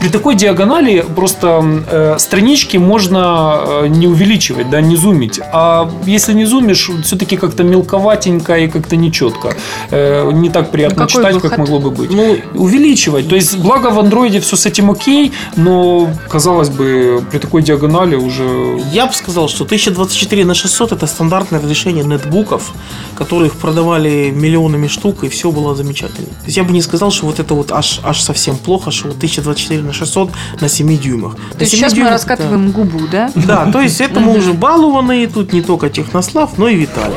При 0.00 0.08
такой 0.08 0.34
диагонали 0.34 1.04
просто 1.16 2.16
странички 2.18 2.76
можно 2.76 3.84
не 3.88 4.06
увеличивать, 4.06 4.70
да, 4.70 4.80
не 4.80 4.96
зумить. 4.96 5.40
А 5.52 5.90
если 6.06 6.32
не 6.34 6.44
зумишь, 6.54 6.90
все-таки 7.02 7.36
как-то 7.36 7.64
мелковатенько 7.64 8.56
и 8.58 8.68
как-то 8.68 8.96
нечетко. 8.96 9.54
Э, 9.90 10.30
не 10.32 10.50
так 10.50 10.70
приятно 10.70 11.06
Какой 11.06 11.08
читать, 11.08 11.34
как 11.34 11.42
выход? 11.42 11.58
могло 11.58 11.78
бы 11.80 11.90
быть. 11.90 12.10
Ну, 12.10 12.36
Увеличивать. 12.54 13.28
То 13.28 13.34
есть, 13.34 13.58
благо 13.58 13.88
в 13.90 13.98
андроиде 13.98 14.38
все 14.38 14.56
с 14.56 14.66
этим 14.66 14.90
окей, 14.90 15.32
но, 15.56 16.08
казалось 16.28 16.68
бы, 16.68 17.24
при 17.30 17.38
такой 17.38 17.62
диагонали 17.62 18.16
уже... 18.16 18.80
Я 18.92 19.06
бы 19.06 19.12
сказал, 19.14 19.48
что 19.48 19.64
1024 19.64 20.44
на 20.44 20.54
600 20.54 20.92
это 20.92 21.06
стандартное 21.06 21.60
разрешение 21.60 22.04
нетбуков, 22.04 22.72
которых 23.16 23.54
продавали 23.54 24.30
миллионами 24.30 24.86
штук, 24.86 25.24
и 25.24 25.28
все 25.28 25.50
было 25.50 25.74
замечательно. 25.74 26.26
То 26.26 26.46
есть 26.46 26.56
я 26.56 26.64
бы 26.64 26.72
не 26.72 26.82
сказал, 26.82 27.10
что 27.10 27.26
вот 27.26 27.40
это 27.40 27.54
вот 27.54 27.72
аж, 27.72 28.00
аж 28.04 28.20
совсем 28.20 28.56
плохо, 28.56 28.90
что 28.90 29.08
вот 29.08 29.16
1024 29.16 29.82
на 29.82 29.92
600 29.92 30.30
на 30.60 30.68
7 30.68 30.98
дюймах. 30.98 31.34
То 31.34 31.60
есть 31.60 31.72
7 31.72 31.80
сейчас 31.80 31.92
мы 31.92 31.96
дюймах, 31.96 32.12
раскатываем 32.12 32.70
губу, 32.70 33.00
да? 33.10 33.30
Да, 33.34 33.70
то 33.72 33.80
есть 33.80 34.00
это 34.00 34.20
мы 34.20 34.36
уже 34.36 34.52
балованные, 34.52 35.26
тут 35.26 35.52
не 35.52 35.62
только 35.62 35.88
Технослав, 35.88 36.43
но 36.56 36.68
и 36.68 36.74
Виталий. 36.74 37.16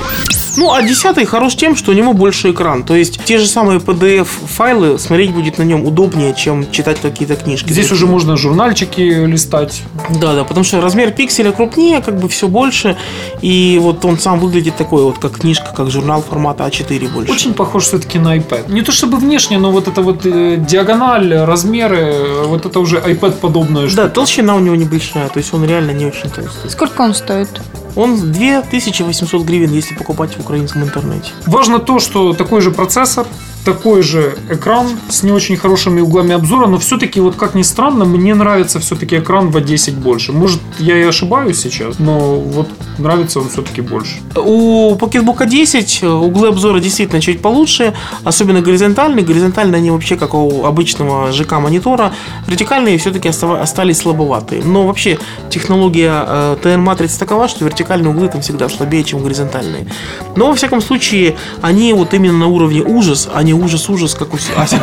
Ну, 0.57 0.73
а 0.73 0.81
10 0.81 1.27
хорош 1.27 1.55
тем, 1.55 1.75
что 1.75 1.91
у 1.91 1.93
него 1.93 2.13
больше 2.13 2.49
экран. 2.51 2.83
То 2.83 2.95
есть 2.95 3.23
те 3.23 3.37
же 3.37 3.45
самые 3.45 3.79
PDF-файлы 3.79 4.97
смотреть 4.97 5.31
будет 5.31 5.59
на 5.59 5.63
нем 5.63 5.85
удобнее, 5.85 6.33
чем 6.33 6.69
читать 6.71 6.99
какие-то 6.99 7.35
книжки. 7.35 7.71
Здесь 7.71 7.91
уже 7.91 8.07
можно 8.07 8.35
журнальчики 8.37 9.01
листать. 9.01 9.83
Да, 10.19 10.33
да, 10.33 10.43
потому 10.43 10.63
что 10.63 10.81
размер 10.81 11.11
пикселя 11.11 11.51
крупнее, 11.51 12.01
как 12.01 12.19
бы 12.19 12.27
все 12.27 12.47
больше. 12.47 12.97
И 13.41 13.77
вот 13.79 14.03
он 14.03 14.17
сам 14.17 14.39
выглядит 14.39 14.75
такой 14.75 15.03
вот, 15.03 15.19
как 15.19 15.39
книжка, 15.39 15.73
как 15.75 15.91
журнал 15.91 16.23
формата 16.27 16.63
А4 16.65 17.13
больше. 17.13 17.31
Очень 17.31 17.53
похож 17.53 17.83
все-таки 17.83 18.17
на 18.17 18.35
iPad. 18.35 18.71
Не 18.71 18.81
то 18.81 18.91
чтобы 18.91 19.17
внешне, 19.17 19.59
но 19.59 19.71
вот 19.71 19.87
это 19.87 20.01
вот 20.01 20.25
э, 20.25 20.57
диагональ, 20.57 21.35
размеры, 21.35 22.45
вот 22.45 22.65
это 22.65 22.79
уже 22.79 22.97
iPad 22.97 23.33
подобное. 23.33 23.87
Да, 23.95 24.09
толщина 24.09 24.55
у 24.55 24.59
него 24.59 24.75
небольшая, 24.75 25.29
то 25.29 25.37
есть 25.37 25.53
он 25.53 25.65
реально 25.65 25.91
не 25.91 26.05
очень 26.05 26.29
толстый. 26.31 26.69
Сколько 26.69 27.01
он 27.01 27.13
стоит? 27.13 27.49
Он 27.97 28.31
2800 28.31 29.43
гривен, 29.43 29.73
если 29.73 29.95
покупать 29.95 30.37
в 30.37 30.39
украинском 30.39 30.83
интернете. 30.83 31.31
Важно 31.47 31.79
то, 31.79 31.99
что 31.99 32.33
такой 32.33 32.61
же 32.61 32.69
процессор, 32.69 33.25
такой 33.65 34.01
же 34.01 34.37
экран 34.49 34.87
с 35.09 35.23
не 35.23 35.31
очень 35.31 35.57
хорошими 35.57 36.01
углами 36.01 36.33
обзора, 36.33 36.67
но 36.67 36.77
все-таки, 36.77 37.19
вот 37.19 37.35
как 37.35 37.55
ни 37.55 37.63
странно, 37.63 38.05
мне 38.05 38.33
нравится 38.33 38.79
все-таки 38.79 39.17
экран 39.17 39.51
в 39.51 39.57
А10 39.57 39.99
больше. 39.99 40.31
Может, 40.31 40.61
я 40.79 40.97
и 40.97 41.03
ошибаюсь 41.03 41.59
сейчас, 41.59 41.99
но 41.99 42.39
вот 42.39 42.69
нравится 42.97 43.39
он 43.39 43.49
все-таки 43.49 43.81
больше. 43.81 44.15
У 44.35 44.95
Pocketbook 44.95 45.45
10 45.45 46.03
углы 46.03 46.49
обзора 46.49 46.79
действительно 46.79 47.21
чуть 47.21 47.41
получше, 47.41 47.93
особенно 48.23 48.61
горизонтальные. 48.61 49.25
Горизонтальные 49.25 49.79
они 49.79 49.91
вообще 49.91 50.15
как 50.15 50.33
у 50.33 50.65
обычного 50.65 51.31
ЖК-монитора. 51.31 52.13
Вертикальные 52.47 52.97
все-таки 52.97 53.29
остались 53.29 53.97
слабоватые. 53.97 54.63
Но 54.63 54.87
вообще 54.87 55.19
технология 55.49 56.23
э, 56.25 56.57
TN-матриц 56.63 57.17
такова, 57.17 57.47
что 57.47 57.65
вертикальные 57.65 58.11
углы 58.11 58.29
там 58.29 58.41
всегда 58.41 58.69
слабее, 58.69 59.03
чем 59.03 59.23
горизонтальные. 59.23 59.87
Но 60.35 60.47
во 60.47 60.55
всяком 60.55 60.81
случае, 60.81 61.35
они 61.61 61.93
вот 61.93 62.13
именно 62.13 62.37
на 62.37 62.47
уровне 62.47 62.81
ужас, 62.81 63.27
а 63.33 63.43
не 63.43 63.56
ужас-ужас, 63.63 64.13
как 64.13 64.33
у 64.33 64.37
А7. 64.37 64.79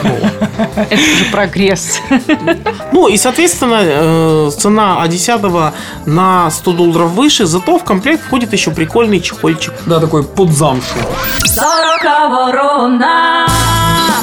Это 0.77 0.97
же 0.97 1.25
прогресс. 1.31 2.01
Ну 2.93 3.09
и, 3.09 3.17
соответственно, 3.17 3.81
э, 3.83 4.51
цена 4.59 5.05
А10 5.05 5.73
на 6.07 6.51
100 6.51 6.73
долларов 6.73 7.11
выше, 7.11 7.47
зато 7.47 7.79
в 7.79 7.85
комплект 7.85 8.23
входит 8.25 8.53
еще 8.53 8.71
прикольный 8.71 9.21
чехольчик. 9.21 9.75
Да, 9.87 10.01
такой 10.01 10.23
под 10.25 10.51
замшу. 10.51 10.99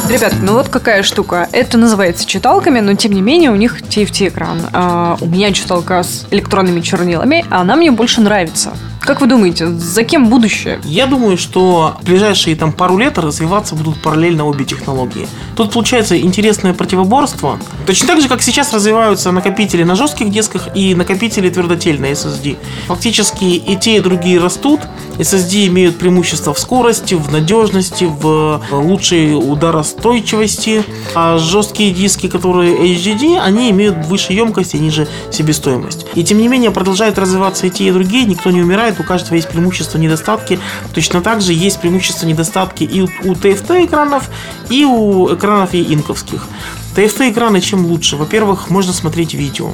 Ребят, 0.09 0.33
ну 0.41 0.53
вот 0.53 0.67
какая 0.67 1.03
штука. 1.03 1.47
Это 1.51 1.77
называется 1.77 2.25
читалками, 2.25 2.81
но 2.81 2.95
тем 2.95 3.13
не 3.13 3.21
менее 3.21 3.51
у 3.51 3.55
них 3.55 3.81
TFT 3.81 4.27
экран. 4.27 4.59
А, 4.73 5.17
у 5.21 5.25
меня 5.25 5.53
читалка 5.53 6.03
с 6.03 6.27
электронными 6.31 6.81
чернилами, 6.81 7.45
а 7.49 7.61
она 7.61 7.75
мне 7.75 7.91
больше 7.91 8.19
нравится. 8.19 8.73
Как 9.01 9.19
вы 9.19 9.25
думаете, 9.25 9.67
за 9.67 10.03
кем 10.03 10.29
будущее? 10.29 10.79
Я 10.83 11.07
думаю, 11.07 11.35
что 11.35 11.97
в 12.01 12.05
ближайшие 12.05 12.55
там 12.55 12.71
пару 12.71 12.99
лет 12.99 13.17
развиваться 13.17 13.73
будут 13.73 13.99
параллельно 13.99 14.45
обе 14.45 14.63
технологии. 14.63 15.27
Тут 15.55 15.73
получается 15.73 16.19
интересное 16.19 16.75
противоборство. 16.75 17.57
Точно 17.87 18.07
так 18.07 18.21
же, 18.21 18.29
как 18.29 18.43
сейчас 18.43 18.71
развиваются 18.71 19.31
накопители 19.31 19.81
на 19.83 19.95
жестких 19.95 20.29
дисках 20.29 20.69
и 20.75 20.93
накопители 20.93 21.49
твердотельные 21.49 22.13
SSD. 22.13 22.57
Фактически 22.85 23.45
и 23.45 23.75
те, 23.75 23.97
и 23.97 23.99
другие 24.01 24.39
растут. 24.39 24.81
SSD 25.17 25.67
имеют 25.67 25.97
преимущество 25.97 26.53
в 26.53 26.59
скорости, 26.59 27.15
в 27.15 27.31
надежности, 27.31 28.03
в 28.03 28.61
лучшей 28.71 29.35
ударостойчивости. 29.35 30.83
А 31.15 31.39
жесткие 31.39 31.91
диски, 31.91 32.27
которые 32.27 32.77
HDD, 32.95 33.39
они 33.39 33.71
имеют 33.71 34.05
выше 34.05 34.33
емкость 34.33 34.75
и 34.75 34.79
ниже 34.79 35.07
себестоимость. 35.31 36.05
И 36.13 36.23
тем 36.23 36.37
не 36.37 36.47
менее 36.47 36.69
продолжают 36.69 37.17
развиваться 37.17 37.65
и 37.65 37.71
те, 37.71 37.85
и 37.85 37.91
другие. 37.91 38.25
Никто 38.25 38.51
не 38.51 38.61
умирает, 38.61 38.90
у 38.99 39.03
каждого 39.03 39.35
есть 39.35 39.49
преимущества 39.49 39.97
и 39.97 40.01
недостатки. 40.01 40.59
Точно 40.93 41.21
так 41.21 41.41
же 41.41 41.53
есть 41.53 41.79
преимущества 41.79 42.25
и 42.25 42.29
недостатки 42.29 42.83
и 42.83 43.01
у 43.01 43.33
TFT 43.33 43.85
экранов, 43.85 44.29
и 44.69 44.85
у 44.85 45.33
экранов 45.33 45.73
и 45.73 45.93
инковских. 45.93 46.47
TFT 46.95 47.31
экраны 47.31 47.61
чем 47.61 47.85
лучше? 47.85 48.17
Во-первых, 48.17 48.69
можно 48.69 48.93
смотреть 48.93 49.33
видео, 49.33 49.73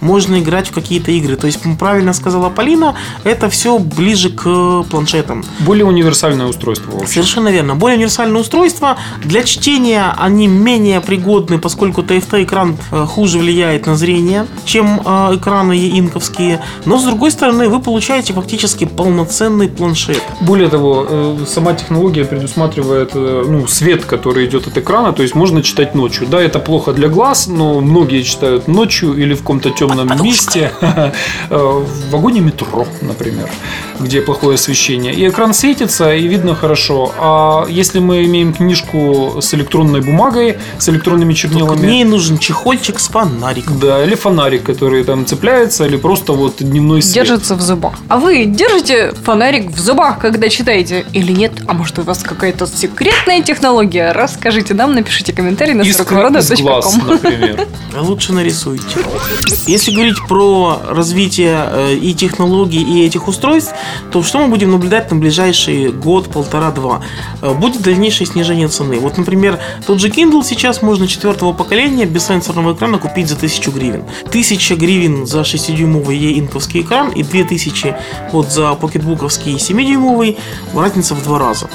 можно 0.00 0.38
играть 0.40 0.68
в 0.68 0.72
какие-то 0.72 1.10
игры. 1.10 1.36
То 1.36 1.46
есть, 1.46 1.60
правильно 1.78 2.12
сказала 2.12 2.48
Полина, 2.50 2.94
это 3.24 3.48
все 3.48 3.78
ближе 3.78 4.30
к 4.30 4.84
планшетам. 4.90 5.44
Более 5.60 5.84
универсальное 5.84 6.46
устройство. 6.46 6.90
в 6.92 6.96
общем. 6.96 7.08
Совершенно 7.08 7.48
верно. 7.48 7.74
Более 7.74 7.96
универсальные 7.96 8.40
устройства. 8.40 8.96
Для 9.24 9.42
чтения 9.42 10.14
они 10.16 10.46
менее 10.46 11.00
пригодны, 11.00 11.58
поскольку 11.58 12.02
TFT-экран 12.02 12.76
э, 12.90 13.06
хуже 13.06 13.38
влияет 13.38 13.86
на 13.86 13.96
зрение, 13.96 14.46
чем 14.64 15.00
э, 15.04 15.36
экраны 15.36 15.98
инковские. 15.98 16.60
Но, 16.84 16.98
с 16.98 17.04
другой 17.04 17.30
стороны, 17.30 17.68
вы 17.68 17.80
получаете 17.80 18.32
фактически 18.32 18.84
полноценный 18.84 19.68
планшет. 19.68 20.22
Более 20.40 20.68
того, 20.68 21.06
э, 21.08 21.36
сама 21.46 21.74
технология 21.74 22.24
предусматривает 22.24 23.10
э, 23.14 23.44
ну, 23.46 23.66
свет, 23.66 24.04
который 24.04 24.46
идет 24.46 24.66
от 24.66 24.78
экрана, 24.78 25.12
то 25.12 25.22
есть 25.22 25.34
можно 25.34 25.62
читать 25.62 25.94
ночью. 25.94 26.26
Да, 26.26 26.40
это 26.46 26.58
плохо 26.58 26.92
для 26.92 27.08
глаз, 27.08 27.46
но 27.48 27.80
многие 27.80 28.22
читают 28.22 28.68
ночью 28.68 29.14
или 29.14 29.34
в 29.34 29.40
каком-то 29.40 29.70
темном 29.70 30.08
Под 30.08 30.22
месте, 30.22 30.72
э, 30.80 31.12
в 31.50 32.10
вагоне 32.10 32.40
метро, 32.40 32.86
например, 33.02 33.50
где 34.00 34.20
плохое 34.20 34.54
освещение. 34.54 35.12
И 35.12 35.28
экран 35.28 35.52
светится, 35.54 36.14
и 36.14 36.26
видно 36.26 36.54
хорошо. 36.54 37.12
А 37.18 37.66
если 37.68 37.98
мы 37.98 38.24
имеем 38.24 38.52
книжку 38.52 39.38
с 39.40 39.52
электронной 39.54 40.00
бумагой, 40.00 40.56
с 40.78 40.88
электронными 40.88 41.34
Только 41.34 41.48
чернилами, 41.48 41.86
ней 41.86 42.04
нужен 42.04 42.38
чехольчик 42.38 42.98
с 42.98 43.08
фонариком. 43.08 43.78
да, 43.80 44.04
или 44.04 44.14
фонарик, 44.14 44.62
который 44.62 45.04
там 45.04 45.26
цепляется, 45.26 45.84
или 45.86 45.96
просто 45.96 46.32
вот 46.32 46.56
дневной 46.60 47.02
свет. 47.02 47.26
Держится 47.26 47.56
в 47.56 47.60
зубах. 47.60 47.94
А 48.08 48.18
вы 48.18 48.44
держите 48.44 49.12
фонарик 49.24 49.70
в 49.70 49.78
зубах, 49.78 50.18
когда 50.18 50.48
читаете? 50.48 51.04
Или 51.12 51.32
нет? 51.32 51.52
А 51.66 51.74
может 51.74 51.98
у 51.98 52.02
вас 52.02 52.22
какая-то 52.22 52.66
секретная 52.66 53.42
технология? 53.42 54.12
Расскажите 54.12 54.74
нам, 54.74 54.94
напишите 54.94 55.32
комментарий 55.32 55.74
на 55.74 55.82
Искра 56.38 56.56
из 56.56 56.60
глаз, 56.60 56.96
например. 56.96 57.66
Лучше 57.98 58.32
нарисуйте. 58.32 58.84
Если 59.66 59.90
говорить 59.92 60.18
про 60.28 60.80
развитие 60.88 61.56
э, 61.66 61.94
и 61.94 62.14
технологий, 62.14 62.82
и 62.82 63.06
этих 63.06 63.28
устройств, 63.28 63.74
то 64.12 64.22
что 64.22 64.38
мы 64.38 64.48
будем 64.48 64.70
наблюдать 64.70 65.10
на 65.10 65.16
ближайший 65.16 65.90
год, 65.90 66.28
полтора-два? 66.28 67.02
Э, 67.42 67.54
Будет 67.54 67.82
дальнейшее 67.82 68.26
снижение 68.26 68.68
цены. 68.68 68.98
Вот, 68.98 69.16
например, 69.16 69.58
тот 69.86 70.00
же 70.00 70.08
Kindle 70.08 70.44
сейчас 70.44 70.82
можно 70.82 71.08
четвертого 71.08 71.52
поколения 71.52 72.04
без 72.04 72.26
сенсорного 72.26 72.74
экрана 72.74 72.98
купить 72.98 73.28
за 73.28 73.36
1000 73.36 73.70
гривен. 73.70 74.04
1000 74.28 74.74
гривен 74.76 75.26
за 75.26 75.40
6-дюймовый 75.40 76.16
E-инковский 76.16 76.82
экран 76.82 77.10
и 77.10 77.22
2000 77.22 77.96
вот 78.32 78.50
за 78.50 78.74
покетбуковский 78.74 79.54
7-дюймовый 79.54 80.36
разница 80.74 81.14
в 81.14 81.22
два 81.22 81.38
раза. 81.38 81.68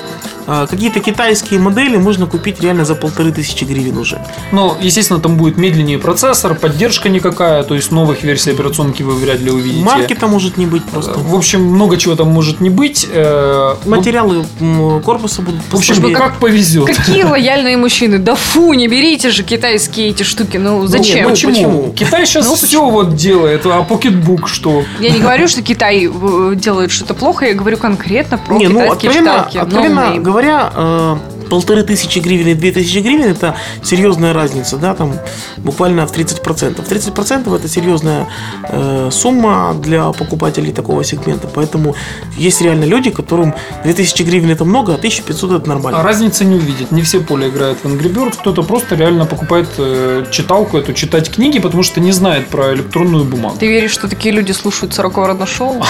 А, 0.47 0.67
Какие-то 0.67 0.99
китайские 0.99 1.59
модели 1.59 1.97
можно 1.97 2.25
купить 2.25 2.61
реально 2.61 2.85
за 2.85 2.95
полторы 2.95 3.31
тысячи 3.31 3.63
гривен 3.63 3.97
уже. 3.97 4.21
Но, 4.51 4.77
естественно, 4.81 5.19
там 5.19 5.37
будет 5.37 5.57
медленнее 5.57 5.97
процессор, 5.99 6.55
поддержка 6.55 7.09
никакая, 7.09 7.63
то 7.63 7.75
есть 7.75 7.91
новых 7.91 8.23
версий 8.23 8.51
операционки 8.51 9.03
вы 9.03 9.13
вряд 9.15 9.39
ли 9.39 9.51
увидите. 9.51 9.83
Маркета 9.83 10.27
может 10.27 10.57
не 10.57 10.65
быть 10.65 10.83
просто. 10.83 11.13
В 11.17 11.35
общем, 11.35 11.63
много 11.63 11.97
чего 11.97 12.15
там 12.15 12.29
может 12.29 12.59
не 12.61 12.69
быть. 12.69 13.07
Э, 13.11 13.75
Материалы 13.85 14.45
м, 14.59 15.01
корпуса 15.01 15.41
будут 15.41 15.61
В 15.69 15.75
общем, 15.75 15.95
послабее. 15.95 16.17
как 16.17 16.39
повезет. 16.39 16.85
Какие 16.87 17.23
лояльные 17.31 17.77
мужчины. 17.77 18.17
Да 18.17 18.35
фу, 18.35 18.73
не 18.73 18.87
берите 18.87 19.29
же 19.29 19.43
китайские 19.43 20.09
эти 20.09 20.23
штуки. 20.23 20.57
Ну, 20.57 20.85
зачем? 20.87 21.23
ну, 21.23 21.29
Почему? 21.31 21.51
почему? 21.53 21.93
Китай 21.93 22.25
сейчас 22.25 22.45
Ну, 22.47 22.55
все 22.55 22.89
вот 22.89 23.15
делает, 23.15 23.65
а 23.65 23.83
покетбук 23.83 24.47
что? 24.47 24.83
Я 24.99 25.09
не 25.11 25.19
говорю, 25.19 25.47
что 25.47 25.61
Китай 25.61 26.07
э, 26.11 26.53
делает 26.55 26.91
что-то 26.91 27.13
плохо, 27.13 27.45
я 27.45 27.53
говорю 27.53 27.77
конкретно 27.77 28.37
про 28.37 28.55
Не, 28.57 28.67
ну, 28.67 28.81
китайские 28.81 29.09
откровенно, 29.09 29.31
читалки. 29.49 29.57
No 29.57 29.61
откровенно. 29.61 30.21
Говоря, 30.31 30.71
э, 30.73 31.15
полторы 31.51 31.83
тысячи 31.83 32.19
гривен 32.19 32.47
и 32.47 32.53
две 32.53 32.71
тысячи 32.71 32.99
гривен 32.99 33.25
это 33.25 33.55
серьезная 33.83 34.31
разница, 34.31 34.77
да, 34.77 34.93
там 34.95 35.13
буквально 35.57 36.07
в 36.07 36.13
30%. 36.17 36.87
30% 36.87 37.53
это 37.55 37.67
серьезная 37.67 38.27
э, 38.69 39.09
сумма 39.11 39.75
для 39.83 40.13
покупателей 40.13 40.71
такого 40.71 41.03
сегмента, 41.03 41.49
поэтому 41.53 41.93
есть 42.37 42.61
реально 42.61 42.85
люди, 42.85 43.09
которым 43.09 43.53
2000 43.83 44.23
гривен 44.23 44.49
это 44.49 44.63
много, 44.63 44.93
а 44.93 44.95
1500 44.95 45.51
это 45.51 45.65
А 45.65 45.67
нормально. 45.73 46.03
разницы 46.03 46.45
не 46.45 46.55
увидит. 46.55 46.91
Не 46.91 47.01
все 47.01 47.19
поле 47.19 47.49
играют 47.49 47.79
в 47.83 47.85
Angry 47.85 48.13
Birds. 48.13 48.37
Кто-то 48.39 48.63
просто 48.63 48.95
реально 48.95 49.25
покупает 49.25 49.67
э, 49.77 50.23
читалку 50.31 50.77
эту, 50.77 50.93
читать 50.93 51.29
книги, 51.29 51.59
потому 51.59 51.83
что 51.83 51.99
не 51.99 52.13
знает 52.13 52.47
про 52.47 52.73
электронную 52.73 53.25
бумагу. 53.25 53.57
Ты 53.59 53.67
веришь, 53.67 53.91
что 53.91 54.07
такие 54.07 54.33
люди 54.33 54.53
слушают 54.53 54.93
40 54.93 55.17
родно 55.17 55.45
шоу? 55.45 55.83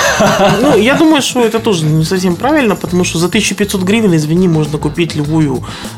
Ну, 0.62 0.78
я 0.78 0.96
думаю, 0.96 1.22
что 1.22 1.40
это 1.46 1.60
тоже 1.60 1.86
не 1.86 2.04
совсем 2.04 2.36
правильно, 2.36 2.76
потому 2.76 3.04
что 3.04 3.20
за 3.20 3.28
1500 3.28 3.84
гривен, 3.84 4.16
извини, 4.16 4.48
можно 4.48 4.80
купить 4.80 5.16
любую 5.16 5.51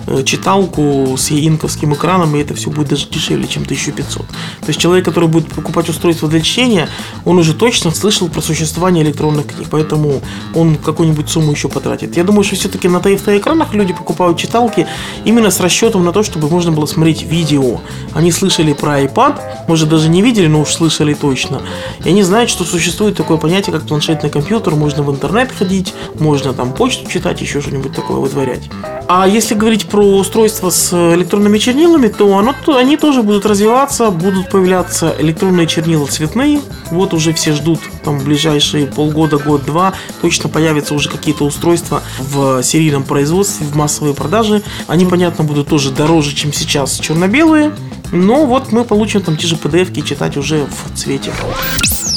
э, 0.07 0.23
читалку 0.23 1.15
с 1.17 1.31
инковским 1.31 1.93
экраном, 1.93 2.35
и 2.35 2.39
это 2.39 2.53
все 2.53 2.69
будет 2.69 2.89
даже 2.89 3.07
дешевле, 3.07 3.47
чем 3.47 3.63
1500. 3.63 4.27
То 4.27 4.35
есть 4.67 4.79
человек, 4.79 5.05
который 5.05 5.29
будет 5.29 5.47
покупать 5.47 5.89
устройство 5.89 6.29
для 6.29 6.41
чтения, 6.41 6.89
он 7.25 7.37
уже 7.37 7.53
точно 7.53 7.91
слышал 7.91 8.27
про 8.29 8.41
существование 8.41 9.03
электронных 9.03 9.47
книг, 9.47 9.67
поэтому 9.69 10.21
он 10.53 10.75
какую-нибудь 10.75 11.29
сумму 11.29 11.51
еще 11.51 11.69
потратит. 11.69 12.17
Я 12.17 12.23
думаю, 12.23 12.43
что 12.43 12.55
все-таки 12.55 12.87
на 12.87 12.97
TFT 12.97 13.37
экранах 13.37 13.73
люди 13.73 13.93
покупают 13.93 14.37
читалки 14.37 14.87
именно 15.25 15.51
с 15.51 15.59
расчетом 15.59 16.05
на 16.05 16.11
то, 16.11 16.23
чтобы 16.23 16.49
можно 16.49 16.71
было 16.71 16.85
смотреть 16.85 17.23
видео. 17.23 17.81
Они 18.13 18.31
слышали 18.31 18.73
про 18.73 19.01
iPad, 19.01 19.39
может 19.67 19.89
даже 19.89 20.09
не 20.09 20.21
видели, 20.21 20.47
но 20.47 20.61
уж 20.61 20.69
слышали 20.73 21.13
точно. 21.13 21.61
И 22.05 22.09
они 22.09 22.23
знают, 22.23 22.49
что 22.49 22.63
существует 22.63 23.17
такое 23.17 23.37
понятие, 23.37 23.73
как 23.73 23.87
планшетный 23.87 24.29
компьютер, 24.29 24.75
можно 24.75 25.03
в 25.03 25.11
интернет 25.11 25.51
ходить, 25.51 25.93
можно 26.19 26.53
там 26.53 26.73
почту 26.73 27.09
читать, 27.09 27.41
еще 27.41 27.61
что-нибудь 27.61 27.93
такое 27.93 28.17
вытворять. 28.17 28.69
А 29.07 29.27
если 29.27 29.42
говорить 29.51 29.87
про 29.87 30.03
устройства 30.03 30.69
с 30.69 30.93
электронными 31.13 31.57
чернилами, 31.57 32.07
то, 32.07 32.37
оно, 32.37 32.55
они 32.67 32.97
тоже 32.97 33.21
будут 33.21 33.45
развиваться, 33.45 34.09
будут 34.11 34.49
появляться 34.49 35.15
электронные 35.19 35.67
чернила 35.67 36.05
цветные. 36.07 36.61
Вот 36.89 37.13
уже 37.13 37.33
все 37.33 37.53
ждут 37.53 37.79
там 38.03 38.19
в 38.19 38.25
ближайшие 38.25 38.87
полгода, 38.87 39.37
год-два, 39.37 39.93
точно 40.21 40.49
появятся 40.49 40.93
уже 40.93 41.09
какие-то 41.09 41.45
устройства 41.45 42.01
в 42.19 42.63
серийном 42.63 43.03
производстве, 43.03 43.65
в 43.65 43.75
массовой 43.75 44.13
продаже. 44.13 44.61
Они, 44.87 45.05
понятно, 45.05 45.43
будут 45.43 45.67
тоже 45.67 45.91
дороже, 45.91 46.33
чем 46.33 46.53
сейчас 46.53 46.99
черно-белые. 46.99 47.73
Но 48.11 48.45
вот 48.45 48.71
мы 48.71 48.85
получим 48.85 49.21
там 49.21 49.37
те 49.37 49.47
же 49.47 49.55
PDF-ки 49.55 50.01
читать 50.01 50.37
уже 50.37 50.65
в 50.65 50.97
цвете. 50.97 51.31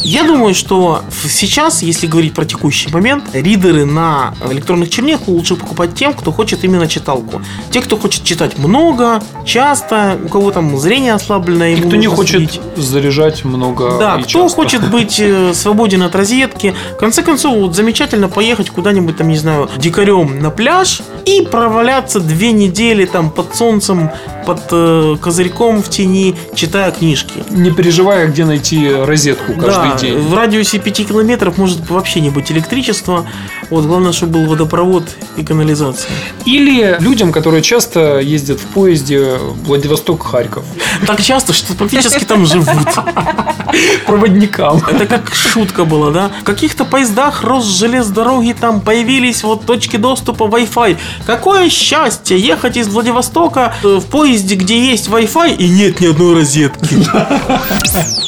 Я 0.07 0.23
думаю, 0.23 0.55
что 0.55 1.03
сейчас, 1.29 1.83
если 1.83 2.07
говорить 2.07 2.33
про 2.33 2.45
текущий 2.45 2.89
момент, 2.93 3.25
ридеры 3.33 3.85
на 3.85 4.35
электронных 4.53 4.89
чернилах 4.89 5.27
лучше 5.27 5.57
покупать 5.57 5.97
тем, 5.97 6.15
кто 6.15 6.31
хочет 6.31 6.63
именно 6.63 6.87
читалку. 6.87 7.43
Те, 7.73 7.81
кто 7.81 7.97
хочет 7.97 8.23
читать 8.23 8.57
много, 8.57 9.21
часто, 9.45 10.17
у 10.25 10.29
кого 10.29 10.53
там 10.53 10.79
зрение 10.79 11.13
ослабленное, 11.15 11.71
ему 11.71 11.89
Кто 11.89 11.97
не 11.97 12.07
хочет 12.07 12.37
следить. 12.37 12.61
заряжать 12.77 13.45
много 13.45 13.99
Да, 13.99 14.19
кто 14.19 14.27
часто. 14.29 14.49
хочет 14.57 14.91
быть 14.91 15.19
э, 15.19 15.53
свободен 15.55 16.05
от 16.05 16.15
розетки. 16.15 16.73
В 16.93 16.99
конце 16.99 17.23
концов, 17.25 17.57
вот 17.59 17.75
замечательно 17.75 18.29
поехать 18.29 18.71
куда-нибудь 18.71 19.17
там, 19.17 19.27
не 19.27 19.37
знаю, 19.39 19.69
дикарем 19.77 20.39
на 20.41 20.51
пляж 20.51 21.01
и 21.25 21.43
проваляться 21.43 22.21
две 22.21 22.53
недели 22.53 23.07
там 23.07 23.31
под 23.31 23.57
солнцем, 23.57 24.11
под 24.47 24.61
э, 24.71 25.17
козырьком 25.21 25.83
в 25.83 25.91
тени, 25.91 26.37
читая 26.55 26.93
книжки. 26.93 27.43
Не 27.51 27.73
переживая, 27.73 28.29
где 28.29 28.45
найти 28.45 28.89
розетку 28.95 29.53
каждый 29.55 29.91
Да, 29.91 29.96
день. 30.01 30.19
в 30.19 30.35
радиусе 30.35 30.79
5 30.79 31.09
километров 31.09 31.59
может 31.59 31.89
вообще 31.91 32.21
не 32.21 32.31
быть 32.31 32.51
электричества. 32.53 33.27
Вот, 33.71 33.85
главное, 33.85 34.13
чтобы 34.13 34.35
был 34.35 34.47
водопровод 34.47 35.05
и 35.37 35.45
канализация. 35.45 36.11
Или 36.45 36.97
людям, 37.01 37.33
которые 37.33 37.63
часто 37.63 38.21
ездят 38.21 38.61
в 38.61 38.67
поезде 38.67 39.39
Владивосток-Харьков. 39.65 40.65
Так 41.07 41.23
часто, 41.23 41.53
что 41.53 41.75
практически 41.75 42.25
там 42.25 42.47
живут. 42.47 42.87
Проводникам. 44.07 44.83
Это 44.91 45.07
как 45.07 45.35
шутка 45.35 45.85
была, 45.85 46.11
да? 46.11 46.31
В 46.41 46.45
каких-то 46.45 46.85
поездах 46.85 47.43
Росжелездороги 47.43 48.55
там 48.59 48.81
появились 48.81 49.43
вот 49.43 49.67
точки 49.67 49.97
доступа 49.97 50.45
Wi-Fi. 50.45 50.97
Какое 51.27 51.69
счастье 51.69 52.39
ехать 52.39 52.77
из 52.77 52.89
Владивостока 52.89 53.75
э, 53.83 53.97
в 53.97 54.07
поезде, 54.07 54.55
где 54.55 54.91
есть 54.91 55.09
Wi-Fi 55.09 55.57
и 55.57 55.69
нет 55.69 56.01
ни 56.01 56.07
одной 56.07 56.35
розетки. 56.35 56.97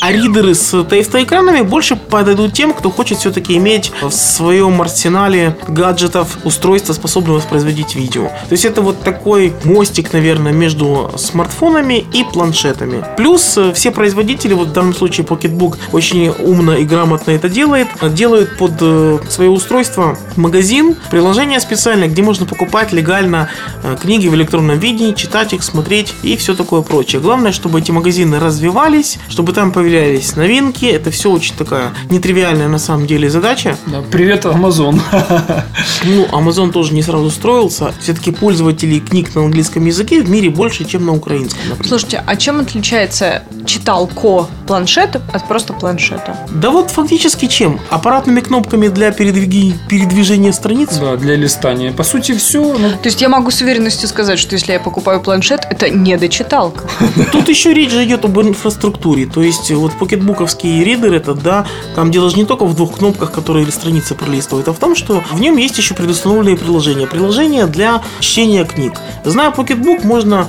А 0.00 0.12
ридеры 0.12 0.54
с 0.54 0.74
TFT-экранами 0.74 1.62
больше 1.62 1.96
подойдут 1.96 2.52
тем, 2.52 2.72
кто 2.72 2.90
хочет 2.90 3.18
все-таки 3.18 3.56
иметь 3.56 3.92
в 4.00 4.10
своем 4.10 4.80
арсенале 4.80 5.27
гаджетов 5.68 6.38
устройство, 6.44 6.92
способное 6.92 7.34
воспроизводить 7.34 7.94
видео. 7.94 8.28
То 8.28 8.52
есть 8.52 8.64
это 8.64 8.82
вот 8.82 9.02
такой 9.02 9.52
мостик, 9.64 10.12
наверное, 10.12 10.52
между 10.52 11.12
смартфонами 11.16 12.04
и 12.12 12.24
планшетами. 12.24 13.04
Плюс 13.16 13.56
э, 13.58 13.72
все 13.72 13.90
производители, 13.90 14.54
вот 14.54 14.68
в 14.68 14.72
данном 14.72 14.94
случае 14.94 15.26
Pocketbook 15.26 15.76
очень 15.92 16.28
умно 16.28 16.74
и 16.76 16.84
грамотно 16.84 17.32
это 17.32 17.48
делает, 17.48 17.88
делают 18.14 18.56
под 18.56 18.72
э, 18.80 19.18
свое 19.28 19.50
устройство 19.50 20.16
магазин, 20.36 20.96
приложение 21.10 21.60
специальное, 21.60 22.08
где 22.08 22.22
можно 22.22 22.46
покупать 22.46 22.92
легально 22.92 23.48
э, 23.82 23.96
книги 24.00 24.28
в 24.28 24.34
электронном 24.34 24.78
виде, 24.78 25.14
читать 25.14 25.52
их, 25.52 25.62
смотреть 25.62 26.14
и 26.22 26.36
все 26.36 26.54
такое 26.54 26.82
прочее. 26.82 27.20
Главное, 27.20 27.52
чтобы 27.52 27.80
эти 27.80 27.90
магазины 27.90 28.38
развивались, 28.38 29.18
чтобы 29.28 29.52
там 29.52 29.72
появлялись 29.72 30.36
новинки. 30.36 30.86
Это 30.86 31.10
все 31.10 31.30
очень 31.30 31.54
такая 31.56 31.92
нетривиальная 32.10 32.68
на 32.68 32.78
самом 32.78 33.06
деле 33.06 33.28
задача. 33.28 33.76
Да, 33.86 34.02
Привет, 34.10 34.46
Амазон. 34.46 35.00
Ну, 36.04 36.24
Amazon 36.26 36.70
тоже 36.70 36.94
не 36.94 37.02
сразу 37.02 37.31
строился. 37.31 37.92
Все-таки 38.00 38.31
пользователей 38.31 39.00
книг 39.00 39.35
на 39.35 39.42
английском 39.44 39.85
языке 39.87 40.22
в 40.22 40.31
мире 40.31 40.50
больше, 40.50 40.85
чем 40.85 41.07
на 41.07 41.12
украинском, 41.14 41.61
например. 41.68 41.88
Слушайте, 41.88 42.22
а 42.26 42.37
чем 42.37 42.61
отличается 42.61 43.42
читалко 43.66 44.46
планшета 44.66 45.20
от 45.33 45.46
просто 45.48 45.72
планшета? 45.72 46.37
Да 46.50 46.70
вот 46.70 46.90
фактически 46.90 47.46
чем? 47.46 47.81
Аппаратными 47.90 48.40
кнопками 48.40 48.88
для 48.88 49.11
передвиги- 49.11 49.74
передвижения 49.88 50.52
страниц? 50.52 50.96
Да, 50.98 51.16
для 51.16 51.37
листания. 51.37 51.92
По 51.92 52.04
сути, 52.04 52.33
все. 52.33 52.62
Ну, 52.78 52.90
То 52.90 53.07
есть 53.09 53.20
я 53.20 53.28
могу 53.28 53.50
с 53.50 53.61
уверенностью 53.61 54.09
сказать, 54.09 54.38
что 54.38 54.54
если 54.54 54.72
я 54.72 54.81
покупаю 54.81 55.20
планшет, 55.20 55.66
это 55.70 55.90
не 55.90 56.16
дочиталка. 56.16 56.85
Тут 57.33 57.48
еще 57.48 57.74
речь 57.74 57.90
же 57.90 58.04
идет 58.04 58.24
об 58.24 58.38
инфраструктуре. 58.40 59.26
То 59.26 59.42
есть 59.42 59.70
вот 59.72 59.92
покетбуковский 59.98 60.83
ридер 60.85 61.12
это, 61.14 61.35
да, 61.35 61.66
там 61.94 62.11
дело 62.11 62.31
же 62.31 62.37
не 62.37 62.44
только 62.44 62.64
в 62.64 62.74
двух 62.74 62.98
кнопках, 62.98 63.33
которые 63.33 63.66
страницы 63.70 64.14
пролистывают, 64.14 64.68
а 64.68 64.72
в 64.72 64.78
том, 64.78 64.94
что 64.96 65.07
в 65.08 65.40
нем 65.40 65.56
есть 65.56 65.78
еще 65.78 65.94
предустановленные 65.94 66.56
приложения. 66.56 67.06
Приложения 67.06 67.66
для 67.66 68.02
чтения 68.20 68.64
книг. 68.64 69.00
Зная 69.24 69.50
Pocketbook, 69.50 70.06
можно 70.06 70.48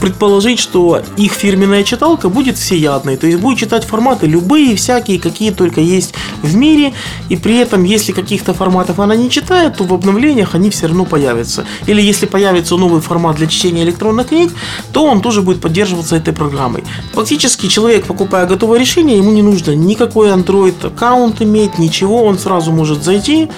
предположить, 0.00 0.58
что 0.58 1.02
их 1.16 1.32
фирменная 1.32 1.84
читалка 1.84 2.28
будет 2.28 2.58
всеядной. 2.58 3.16
То 3.16 3.26
есть 3.26 3.38
будет 3.38 3.58
читать 3.58 3.84
форматы 3.84 4.26
любые, 4.26 4.76
всякие, 4.76 5.18
какие 5.18 5.50
только 5.50 5.80
есть 5.80 6.14
в 6.42 6.56
мире. 6.56 6.92
И 7.28 7.36
при 7.36 7.56
этом, 7.56 7.84
если 7.84 8.12
каких-то 8.12 8.54
форматов 8.54 8.98
она 9.00 9.16
не 9.16 9.30
читает, 9.30 9.76
то 9.76 9.84
в 9.84 9.94
обновлениях 9.94 10.54
они 10.54 10.70
все 10.70 10.86
равно 10.86 11.04
появятся. 11.04 11.64
Или 11.86 12.02
если 12.02 12.26
появится 12.26 12.76
новый 12.76 13.00
формат 13.00 13.36
для 13.36 13.46
чтения 13.46 13.82
электронных 13.82 14.28
книг, 14.28 14.52
то 14.92 15.04
он 15.04 15.20
тоже 15.20 15.42
будет 15.42 15.60
поддерживаться 15.60 16.16
этой 16.16 16.34
программой. 16.34 16.84
Фактически 17.12 17.68
человек, 17.68 18.06
покупая 18.06 18.46
готовое 18.46 18.78
решение, 18.78 19.16
ему 19.16 19.32
не 19.32 19.42
нужно 19.42 19.72
никакой 19.74 20.30
Android 20.30 20.86
аккаунт 20.86 21.40
иметь, 21.42 21.78
ничего, 21.78 22.24
он 22.24 22.38
сразу 22.38 22.72
может 22.72 23.02
зайти, 23.02 23.48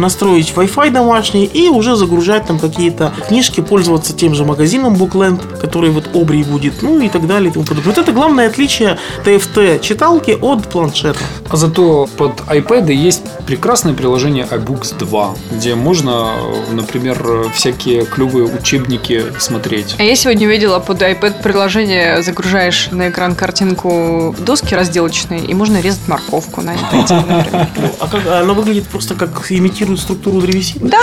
настроить 0.00 0.52
Wi-Fi 0.54 0.90
домашний 0.90 1.44
и 1.44 1.68
уже 1.68 1.96
загружать 1.96 2.46
там 2.46 2.58
какие-то 2.58 3.12
книжки, 3.28 3.60
пользоваться 3.60 4.14
тем 4.14 4.34
же 4.34 4.44
магазином 4.44 4.94
Bookland, 4.94 5.60
который 5.60 5.90
вот 5.90 6.14
Обри 6.14 6.42
будет, 6.42 6.82
ну 6.82 7.00
и 7.00 7.08
так 7.08 7.26
далее 7.26 7.50
и 7.50 7.52
тому 7.52 7.64
подобное. 7.64 7.94
Вот 7.94 7.98
это 7.98 8.12
главное 8.12 8.48
отличие 8.48 8.98
TFT 9.24 9.80
читалки 9.80 10.36
от 10.40 10.68
планшета. 10.68 11.20
А 11.48 11.56
зато 11.56 12.08
под 12.16 12.40
iPad 12.48 12.92
есть 12.92 13.22
прекрасное 13.46 13.94
приложение 13.94 14.46
iBooks 14.50 14.98
2, 14.98 15.34
где 15.52 15.74
можно, 15.74 16.30
например, 16.72 17.50
всякие 17.54 18.04
клевые 18.04 18.46
учебники 18.46 19.24
смотреть. 19.38 19.96
А 19.98 20.02
я 20.02 20.14
сегодня 20.16 20.46
видела 20.46 20.78
под 20.78 21.02
iPad 21.02 21.42
приложение, 21.42 22.22
загружаешь 22.22 22.88
на 22.90 23.10
экран 23.10 23.34
картинку 23.34 24.34
доски 24.38 24.74
разделочные, 24.74 25.40
и 25.40 25.54
можно 25.54 25.80
резать 25.80 26.06
морковку 26.06 26.60
на 26.60 26.70
iPad, 26.74 27.26
например. 27.28 27.68
А 27.98 28.06
как, 28.06 28.26
оно 28.26 28.54
выглядит 28.54 28.86
просто 28.88 29.14
как 29.14 29.50
имитирует 29.50 29.89
структуру 29.96 30.40
древесины? 30.40 30.88
Да, 30.88 31.00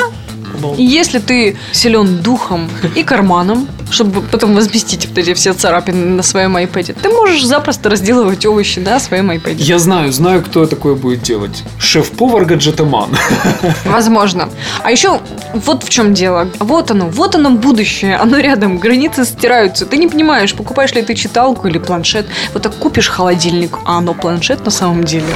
Обалдеть. 0.57 0.79
И 0.79 0.83
если 0.83 1.19
ты 1.19 1.57
силен 1.71 2.21
духом 2.21 2.69
и 2.95 3.03
карманом, 3.03 3.67
чтобы 3.89 4.21
потом 4.21 4.53
возместить 4.53 5.07
вот 5.07 5.17
эти 5.17 5.33
все 5.33 5.53
царапины 5.53 6.05
на 6.05 6.23
своем 6.23 6.57
iPad, 6.57 6.97
ты 7.01 7.09
можешь 7.09 7.43
запросто 7.45 7.89
разделывать 7.89 8.45
овощи 8.45 8.79
на 8.79 8.99
своем 8.99 9.31
iPad. 9.31 9.55
Я 9.57 9.79
знаю, 9.79 10.11
знаю, 10.11 10.43
кто 10.43 10.65
такое 10.65 10.95
будет 10.95 11.21
делать. 11.21 11.63
Шеф-повар 11.79 12.45
гаджетоман. 12.45 13.09
Возможно. 13.85 14.49
А 14.83 14.91
еще 14.91 15.21
вот 15.53 15.83
в 15.83 15.89
чем 15.89 16.13
дело. 16.13 16.49
Вот 16.59 16.91
оно, 16.91 17.07
вот 17.07 17.35
оно 17.35 17.51
будущее. 17.51 18.17
Оно 18.17 18.37
рядом, 18.37 18.77
границы 18.77 19.25
стираются. 19.25 19.85
Ты 19.85 19.97
не 19.97 20.07
понимаешь, 20.07 20.53
покупаешь 20.53 20.93
ли 20.93 21.01
ты 21.01 21.15
читалку 21.15 21.67
или 21.67 21.77
планшет. 21.77 22.27
Вот 22.53 22.63
так 22.63 22.75
купишь 22.75 23.09
холодильник, 23.09 23.77
а 23.85 23.99
оно 23.99 24.13
планшет 24.13 24.65
на 24.65 24.71
самом 24.71 25.03
деле. 25.03 25.27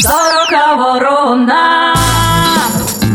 Сорока 0.00 0.76
ворона. 0.76 1.94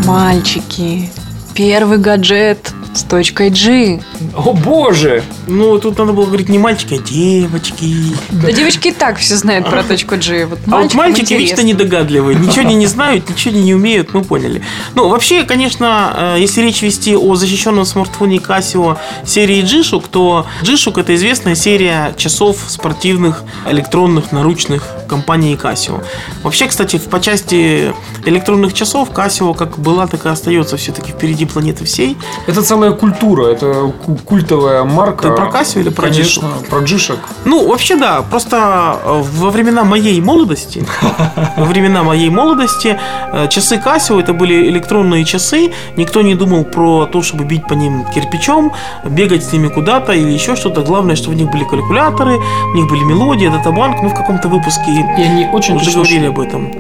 Мальчики, 0.05 1.09
первый 1.55 1.97
гаджет 1.97 2.71
с 2.95 3.03
точкой 3.03 3.49
G. 3.49 3.99
О 4.35 4.53
боже! 4.53 5.23
Ну, 5.47 5.77
тут 5.79 5.97
надо 5.97 6.13
было 6.13 6.25
говорить 6.25 6.49
не 6.49 6.57
мальчики, 6.57 6.95
а 6.95 6.97
девочки. 6.97 8.15
Да 8.31 8.51
девочки 8.51 8.87
и 8.87 8.91
так 8.91 9.17
все 9.17 9.35
знают 9.35 9.69
про 9.69 9.83
точку 9.83 10.15
G. 10.15 10.45
Вот 10.45 10.59
А 10.67 10.81
вот 10.81 10.93
мальчики 10.93 11.33
вечно 11.33 11.61
недогадливые, 11.61 12.37
ничего 12.37 12.61
они 12.61 12.75
не 12.75 12.87
знают, 12.87 13.29
ничего 13.29 13.55
не 13.55 13.75
умеют, 13.75 14.13
мы 14.13 14.23
поняли. 14.23 14.61
Ну, 14.95 15.09
вообще, 15.09 15.43
конечно, 15.43 16.35
э, 16.35 16.37
если 16.39 16.61
речь 16.61 16.81
вести 16.81 17.15
о 17.15 17.35
защищенном 17.35 17.85
смартфоне 17.85 18.37
Casio 18.37 18.97
серии 19.25 19.61
G-Shock, 19.61 20.05
то 20.09 20.47
G-Shock 20.63 21.01
это 21.01 21.15
известная 21.15 21.55
серия 21.55 22.13
часов 22.17 22.57
спортивных, 22.67 23.43
электронных, 23.69 24.31
наручных 24.31 24.83
компании 25.07 25.57
Casio. 25.57 26.03
Вообще, 26.43 26.67
кстати, 26.67 26.97
по 26.97 27.19
части 27.19 27.93
электронных 28.25 28.73
часов 28.73 29.11
Casio 29.11 29.53
как 29.55 29.77
была, 29.79 30.07
так 30.07 30.25
и 30.25 30.29
остается 30.29 30.77
все-таки 30.77 31.11
впереди 31.11 31.45
планеты 31.45 31.85
всей. 31.85 32.17
Это 32.47 32.61
целая 32.85 32.97
культура, 32.99 33.47
это 33.47 33.91
ку- 34.05 34.15
культовая 34.25 34.83
марка. 34.83 35.29
Ты 35.29 35.35
про 35.35 35.45
Casio 35.47 35.79
или 35.81 35.89
про 35.89 36.03
Конечно, 36.03 36.47
про 36.69 36.79
джишек. 36.79 37.17
Ну, 37.45 37.67
вообще, 37.67 37.95
да. 37.95 38.21
Просто 38.29 38.99
э, 39.03 39.23
во 39.39 39.49
времена 39.49 39.83
моей 39.83 40.21
молодости, 40.21 40.85
во 41.57 41.65
времена 41.65 42.03
моей 42.03 42.29
молодости, 42.29 42.97
э, 43.33 43.47
часы 43.49 43.81
Casio 43.85 44.19
это 44.19 44.33
были 44.33 44.69
электронные 44.69 45.25
часы. 45.25 45.71
Никто 45.97 46.21
не 46.21 46.35
думал 46.35 46.63
про 46.65 47.05
то, 47.05 47.21
чтобы 47.21 47.43
бить 47.45 47.67
по 47.67 47.73
ним 47.73 48.05
кирпичом, 48.13 48.71
бегать 49.05 49.43
с 49.43 49.53
ними 49.53 49.67
куда-то 49.69 50.13
или 50.13 50.31
еще 50.31 50.55
что-то. 50.55 50.81
Главное, 50.81 51.15
что 51.15 51.29
в 51.31 51.35
них 51.35 51.49
были 51.51 51.63
калькуляторы, 51.63 52.37
в 52.73 52.75
них 52.75 52.87
были 52.89 53.03
мелодии, 53.03 53.47
датабанк. 53.47 54.01
Мы 54.03 54.09
в 54.09 54.13
каком-то 54.13 54.47
выпуске 54.47 54.91
И 55.17 55.21
они 55.23 55.47
очень 55.53 55.75
уже 55.75 55.91
говорили 55.91 56.19
шли. 56.19 56.27
об 56.27 56.39
этом. 56.39 56.71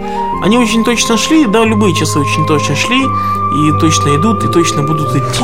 Они 0.43 0.57
очень 0.57 0.83
точно 0.83 1.17
шли, 1.17 1.45
да, 1.45 1.63
любые 1.65 1.95
часы 1.95 2.19
очень 2.19 2.45
точно 2.45 2.75
шли, 2.75 3.01
и 3.01 3.79
точно 3.79 4.09
идут, 4.17 4.43
и 4.43 4.47
точно 4.51 4.83
будут 4.83 5.15
идти. 5.15 5.43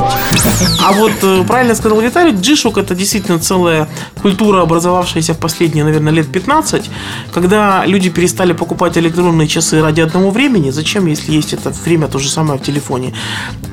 А 0.83 0.93
вот 0.93 1.11
э, 1.21 1.43
правильно 1.43 1.75
сказал 1.75 2.01
Виталик, 2.01 2.35
G-Shock 2.35 2.79
это 2.79 2.95
действительно 2.95 3.39
целая 3.39 3.87
культура, 4.21 4.61
образовавшаяся 4.61 5.33
в 5.33 5.37
последние, 5.37 5.83
наверное, 5.83 6.13
лет 6.13 6.31
15, 6.31 6.89
когда 7.31 7.85
люди 7.85 8.09
перестали 8.09 8.53
покупать 8.53 8.97
электронные 8.97 9.47
часы 9.47 9.81
ради 9.81 10.01
одного 10.01 10.31
времени, 10.31 10.71
зачем, 10.71 11.05
если 11.05 11.31
есть 11.31 11.53
это 11.53 11.71
время 11.85 12.07
то 12.07 12.19
же 12.19 12.29
самое 12.29 12.59
в 12.59 12.63
телефоне, 12.63 13.13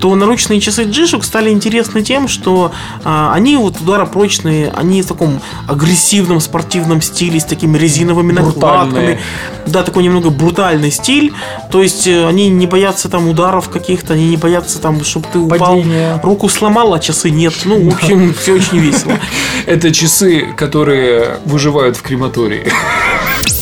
то 0.01 0.15
наручные 0.15 0.61
часы 0.61 0.85
G-Shock 0.85 1.23
стали 1.23 1.51
интересны 1.51 2.03
тем, 2.03 2.29
что 2.29 2.73
а, 3.05 3.33
они 3.35 3.57
вот 3.57 3.81
ударопрочные, 3.81 4.73
они 4.77 5.03
в 5.03 5.07
таком 5.07 5.41
агрессивном 5.67 6.41
спортивном 6.41 7.03
стиле, 7.03 7.41
с 7.41 7.45
такими 7.45 7.77
резиновыми 7.79 8.33
Брутальные. 8.33 8.55
накладками, 8.55 9.21
да, 9.67 9.83
такой 9.83 10.03
немного 10.03 10.31
брутальный 10.31 10.91
стиль. 10.91 11.33
То 11.71 11.83
есть 11.83 12.07
э, 12.07 12.27
они 12.27 12.49
не 12.49 12.67
боятся 12.67 13.09
там 13.09 13.29
ударов 13.29 13.69
каких-то, 13.69 14.15
они 14.15 14.29
не 14.29 14.37
боятся 14.37 14.81
там, 14.81 15.03
чтобы 15.05 15.27
ты 15.33 15.39
упал, 15.39 15.77
Падения. 15.77 16.21
руку 16.23 16.49
сломал, 16.49 16.68
а 16.77 16.99
часы 16.99 17.31
нет. 17.31 17.55
Ну, 17.65 17.91
в 17.91 17.95
общем, 17.95 18.35
все 18.35 18.55
очень 18.55 18.79
весело. 18.79 19.19
Это 19.67 19.93
часы, 19.93 20.49
которые 20.57 21.41
выживают 21.45 21.97
в 21.97 22.03
крематории. 22.03 22.71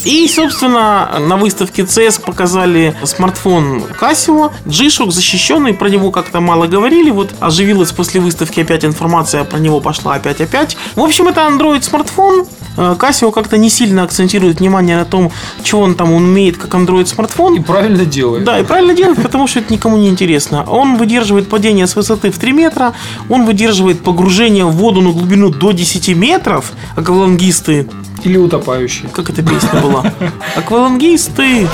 И, 0.05 0.29
собственно, 0.29 1.19
на 1.19 1.37
выставке 1.37 1.83
CS 1.83 2.23
показали 2.25 2.95
смартфон 3.05 3.85
Casio, 4.01 4.53
G-Shock 4.65 5.11
защищенный, 5.11 5.75
про 5.75 5.89
него 5.89 6.11
как-то 6.11 6.41
мало 6.41 6.67
говорили, 6.67 7.11
вот 7.11 7.31
оживилась 7.41 7.91
после 7.91 8.21
выставки 8.21 8.61
опять 8.61 8.85
информация, 8.85 9.45
про 9.45 9.59
него 9.59 9.81
пошла 9.81 10.15
опять-опять. 10.15 10.77
В 10.95 11.01
общем, 11.01 11.29
это 11.29 11.41
Android 11.41 11.83
смартфон, 11.83 12.47
Э, 12.47 12.66
Casio 12.77 13.33
как-то 13.33 13.57
не 13.59 13.71
сильно 13.71 14.03
акцентирует 14.03 14.61
внимание 14.61 14.97
на 14.97 15.05
том, 15.05 15.33
чего 15.63 15.83
он 15.83 15.95
там 15.95 16.13
умеет, 16.13 16.57
как 16.57 16.75
Android 16.75 17.07
смартфон. 17.07 17.55
И 17.57 17.61
правильно 17.61 18.05
делает. 18.05 18.45
Да, 18.45 18.59
и 18.59 18.65
правильно 18.65 18.95
делает, 18.95 19.21
потому 19.23 19.47
что 19.47 19.61
это 19.61 19.73
никому 19.73 19.97
не 19.97 20.09
интересно. 20.09 20.65
Он 20.65 20.97
выдерживает 20.97 21.49
падение 21.49 21.87
с 21.87 21.97
высоты 21.97 22.31
в 22.31 22.39
3 22.39 22.53
метра, 22.53 22.93
он 23.29 23.45
выдерживает 23.47 24.03
погружение 24.03 24.65
в 24.65 24.73
воду 24.73 25.01
на 25.01 25.13
глубину 25.13 25.51
до 25.51 25.73
10 25.73 26.09
метров. 26.17 26.73
Аквалангисты, 26.97 27.89
Или 28.25 28.37
утопающий. 28.37 29.07
как 29.13 29.31
эта 29.31 29.43
песня 29.43 29.81
была? 29.81 30.05
Аквалангисты. 30.57 31.69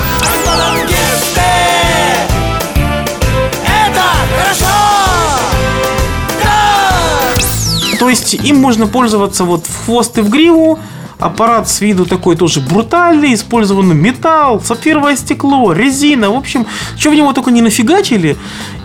То 7.99 8.09
есть 8.09 8.33
им 8.33 8.57
можно 8.57 8.87
пользоваться 8.87 9.43
вот 9.43 9.65
в 9.65 9.85
хвост 9.85 10.17
и 10.17 10.21
в 10.21 10.29
гриву. 10.29 10.79
Аппарат 11.19 11.69
с 11.69 11.81
виду 11.81 12.05
такой 12.05 12.35
тоже 12.35 12.59
брутальный, 12.59 13.33
использован 13.33 13.95
металл, 13.97 14.61
сапфировое 14.61 15.15
стекло, 15.15 15.73
резина. 15.73 16.29
В 16.29 16.35
общем, 16.35 16.65
что 16.97 17.11
в 17.11 17.15
него 17.15 17.33
только 17.33 17.51
не 17.51 17.61
нафигачили. 17.61 18.37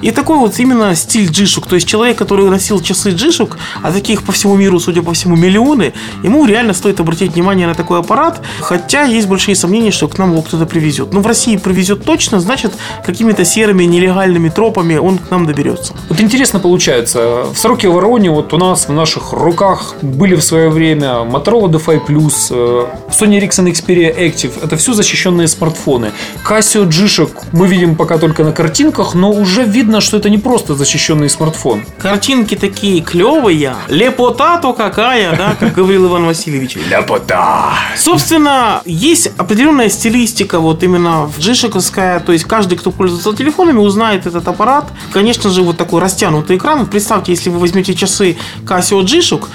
И 0.02 0.10
такой 0.10 0.38
вот 0.38 0.58
именно 0.58 0.94
стиль 0.94 1.28
джишук. 1.28 1.66
То 1.66 1.74
есть 1.74 1.88
человек, 1.88 2.16
который 2.16 2.48
носил 2.48 2.80
часы 2.80 3.10
джишук, 3.10 3.58
а 3.82 3.92
таких 3.92 4.22
по 4.22 4.32
всему 4.32 4.56
миру, 4.56 4.78
судя 4.78 5.02
по 5.02 5.12
всему, 5.12 5.36
миллионы, 5.36 5.92
ему 6.22 6.46
реально 6.46 6.74
стоит 6.74 7.00
обратить 7.00 7.34
внимание 7.34 7.66
на 7.66 7.74
такой 7.74 7.98
аппарат. 7.98 8.40
Хотя 8.60 9.02
есть 9.02 9.26
большие 9.26 9.56
сомнения, 9.56 9.90
что 9.90 10.08
к 10.08 10.18
нам 10.18 10.32
его 10.32 10.42
кто-то 10.42 10.66
привезет. 10.66 11.12
Но 11.12 11.20
в 11.20 11.26
России 11.26 11.56
привезет 11.56 12.04
точно, 12.04 12.40
значит, 12.40 12.72
какими-то 13.04 13.44
серыми 13.44 13.84
нелегальными 13.84 14.48
тропами 14.48 14.96
он 14.96 15.18
к 15.18 15.30
нам 15.30 15.46
доберется. 15.46 15.94
Вот 16.08 16.20
интересно 16.20 16.60
получается, 16.60 17.46
в 17.52 17.58
сроке 17.58 17.88
вороне 17.88 18.30
вот 18.30 18.52
у 18.52 18.58
нас 18.58 18.88
в 18.88 18.92
наших 18.92 19.32
руках 19.32 19.94
были 20.02 20.34
в 20.34 20.42
свое 20.42 20.68
время 20.68 21.24
Motorola 21.24 21.68
DeFi 21.70 22.06
Plus, 22.18 22.48
э, 22.50 22.86
Sony 23.10 23.38
Ericsson 23.38 23.70
Xperia 23.70 24.12
Active. 24.12 24.64
Это 24.64 24.76
все 24.76 24.92
защищенные 24.92 25.46
смартфоны. 25.46 26.10
Casio 26.44 26.84
G-Shock 26.84 27.30
мы 27.52 27.68
видим 27.68 27.94
пока 27.94 28.18
только 28.18 28.42
на 28.42 28.50
картинках, 28.50 29.14
но 29.14 29.30
уже 29.30 29.62
видно, 29.62 30.00
что 30.00 30.16
это 30.16 30.28
не 30.28 30.38
просто 30.38 30.74
защищенный 30.74 31.30
смартфон. 31.30 31.84
Картинки 31.98 32.56
такие 32.56 33.02
клевые, 33.02 33.76
лепота-то 33.88 34.72
какая, 34.72 35.36
да, 35.36 35.56
как 35.60 35.74
говорил 35.74 36.06
Иван 36.06 36.26
Васильевич. 36.26 36.76
Ляпота! 36.90 37.74
Собственно, 37.96 38.82
есть 38.84 39.30
определенная 39.36 39.88
стилистика, 39.88 40.58
вот 40.58 40.82
именно 40.82 41.26
в 41.26 41.38
джишековская, 41.38 42.18
то 42.18 42.32
есть 42.32 42.46
каждый, 42.46 42.78
кто 42.78 42.90
пользуется 42.90 43.32
телефонами, 43.32 43.78
узнает 43.78 44.26
этот 44.26 44.48
аппарат. 44.48 44.90
Конечно 45.12 45.50
же, 45.50 45.62
вот 45.62 45.76
такой 45.76 46.00
растянутый 46.00 46.56
экран. 46.56 46.86
Представьте, 46.86 47.30
если 47.30 47.48
вы 47.50 47.60
возьмете 47.60 47.94
часы 47.94 48.36
Casio 48.64 49.04
G-Shock 49.04 49.46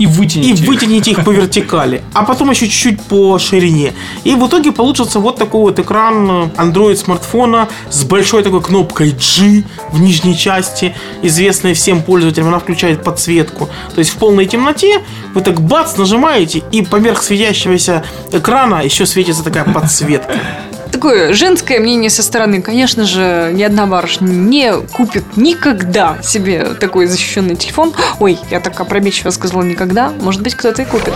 И 0.00 0.04
и 0.04 0.06
вытяните. 0.06 0.62
их. 0.62 0.68
вытяните 0.68 1.10
их 1.10 1.24
по 1.24 1.30
вертикали, 1.30 2.02
а 2.14 2.24
потом 2.24 2.50
еще 2.50 2.66
чуть-чуть 2.66 3.02
по 3.02 3.38
ширине. 3.38 3.92
И 4.24 4.34
в 4.34 4.46
итоге 4.46 4.72
получится 4.72 5.20
вот 5.20 5.36
такой 5.36 5.60
вот 5.60 5.78
экран 5.78 6.30
э, 6.30 6.48
Android 6.56 6.96
смартфона 6.96 7.68
с 7.90 8.04
большой 8.04 8.42
такой 8.42 8.62
кнопкой 8.62 9.10
G 9.10 9.62
в 9.92 10.00
нижней 10.00 10.36
части, 10.36 10.94
известной 11.22 11.74
всем 11.74 12.02
пользователям, 12.02 12.48
она 12.48 12.58
включает 12.58 13.04
подсветку. 13.04 13.68
То 13.94 13.98
есть 13.98 14.10
в 14.12 14.16
полной 14.16 14.46
темноте 14.46 15.02
вы 15.34 15.42
так 15.42 15.60
бац 15.60 15.96
нажимаете, 15.98 16.62
и 16.72 16.80
поверх 16.82 17.22
светящегося 17.22 18.02
экрана 18.32 18.82
еще 18.82 19.04
светится 19.04 19.44
такая 19.44 19.64
подсветка. 19.64 20.38
Такое 20.92 21.32
женское 21.32 21.78
мнение 21.80 22.10
со 22.10 22.22
стороны. 22.22 22.62
Конечно 22.62 23.04
же, 23.04 23.50
ни 23.54 23.62
одна 23.62 23.86
барышня 23.86 24.26
не 24.28 24.72
купит 24.92 25.36
никогда 25.36 26.18
себе 26.22 26.74
такой 26.78 27.06
защищенный 27.06 27.56
телефон. 27.56 27.92
Ой, 28.18 28.38
я 28.50 28.60
так 28.60 28.78
опрометчиво 28.80 29.30
сказала 29.30 29.62
никогда. 29.62 30.12
Может 30.20 30.42
быть, 30.42 30.54
кто-то 30.54 30.82
и 30.82 30.84
купит. 30.84 31.14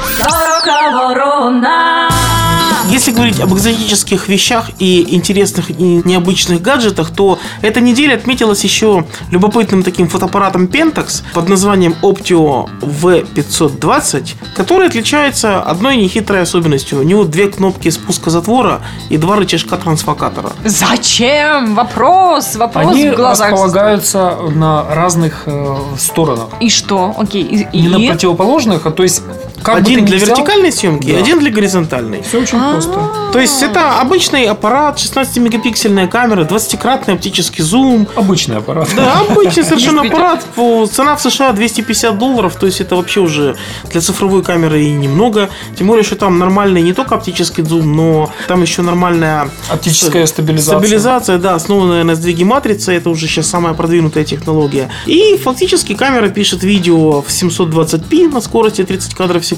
Если 2.90 3.12
говорить 3.12 3.40
об 3.40 3.54
экзотических 3.54 4.28
вещах 4.28 4.70
и 4.78 5.14
интересных 5.14 5.70
и 5.70 6.02
необычных 6.04 6.60
гаджетах, 6.60 7.10
то 7.10 7.38
эта 7.62 7.80
неделя 7.80 8.14
отметилась 8.14 8.62
еще 8.62 9.06
любопытным 9.30 9.82
таким 9.82 10.06
фотоаппаратом 10.06 10.66
Pentax 10.66 11.22
под 11.32 11.48
названием 11.48 11.96
Optio 12.02 12.68
V520, 12.80 14.34
который 14.54 14.88
отличается 14.88 15.62
одной 15.62 15.96
нехитрой 15.96 16.42
особенностью. 16.42 17.00
У 17.00 17.02
него 17.02 17.24
две 17.24 17.48
кнопки 17.48 17.88
спуска 17.88 18.28
затвора 18.28 18.82
и 19.08 19.16
два 19.16 19.36
рычажка 19.36 19.63
трансфокатора. 19.76 20.50
Зачем? 20.64 21.74
Вопрос, 21.74 22.56
вопрос 22.56 22.86
Они 22.86 23.10
в 23.10 23.14
глазах. 23.16 23.50
располагаются 23.52 24.36
на 24.54 24.84
разных 24.94 25.42
э, 25.46 25.76
сторонах. 25.98 26.48
И 26.60 26.68
что? 26.70 27.14
Окей. 27.18 27.42
И, 27.72 27.82
Не 27.82 27.88
на 27.88 27.96
и? 27.96 28.08
противоположных, 28.08 28.86
а 28.86 28.90
то 28.90 29.02
есть 29.02 29.22
как 29.64 29.76
один 29.78 30.04
для 30.04 30.18
взял, 30.18 30.28
вертикальной 30.28 30.70
съемки, 30.70 31.10
Да. 31.12 31.18
один 31.18 31.38
для 31.38 31.50
горизонтальной. 31.50 32.22
Все 32.22 32.40
очень 32.40 32.58
А, 32.58 32.72
просто. 32.72 33.10
То 33.32 33.40
есть 33.40 33.62
это 33.62 34.00
обычный 34.00 34.44
аппарат, 34.44 34.98
16-мегапиксельная 34.98 36.06
камера, 36.06 36.44
20-кратный 36.44 37.14
оптический 37.14 37.64
зум. 37.64 38.06
Обычный 38.14 38.58
аппарат. 38.58 38.88
Да, 38.94 39.20
обычный 39.28 39.64
совершенно 39.70 40.02
аппарат. 40.02 40.44
Цена 40.92 41.16
в 41.16 41.20
США 41.22 41.52
250 41.52 42.18
долларов, 42.18 42.54
то 42.56 42.66
есть 42.66 42.80
это 42.80 42.96
вообще 42.96 43.20
уже 43.20 43.56
для 43.90 44.00
цифровой 44.00 44.42
камеры 44.42 44.82
и 44.84 44.90
немного. 44.92 45.48
Тем 45.78 45.86
более, 45.86 46.04
что 46.04 46.16
там 46.16 46.38
нормальный 46.38 46.82
не 46.82 46.92
только 46.92 47.14
оптический 47.14 47.64
зум, 47.64 47.96
но 47.96 48.30
там 48.46 48.62
еще 48.62 48.82
нормальная 48.82 49.48
Оптическая 49.70 50.26
стабилизация. 50.26 50.78
Стабилизация, 50.78 51.38
да, 51.38 51.54
основанная 51.54 52.04
на 52.04 52.14
сдвиге 52.14 52.44
матрицы, 52.44 52.92
это 52.92 53.08
уже 53.10 53.26
сейчас 53.26 53.46
самая 53.48 53.74
продвинутая 53.74 54.24
технология. 54.24 54.90
И 55.06 55.38
фактически 55.42 55.94
камера 55.94 56.28
пишет 56.28 56.62
видео 56.62 57.22
в 57.22 57.28
720p 57.28 58.28
на 58.32 58.40
скорости 58.40 58.84
30 58.84 59.14
кадров 59.14 59.42
в 59.42 59.46
секунду. 59.46 59.53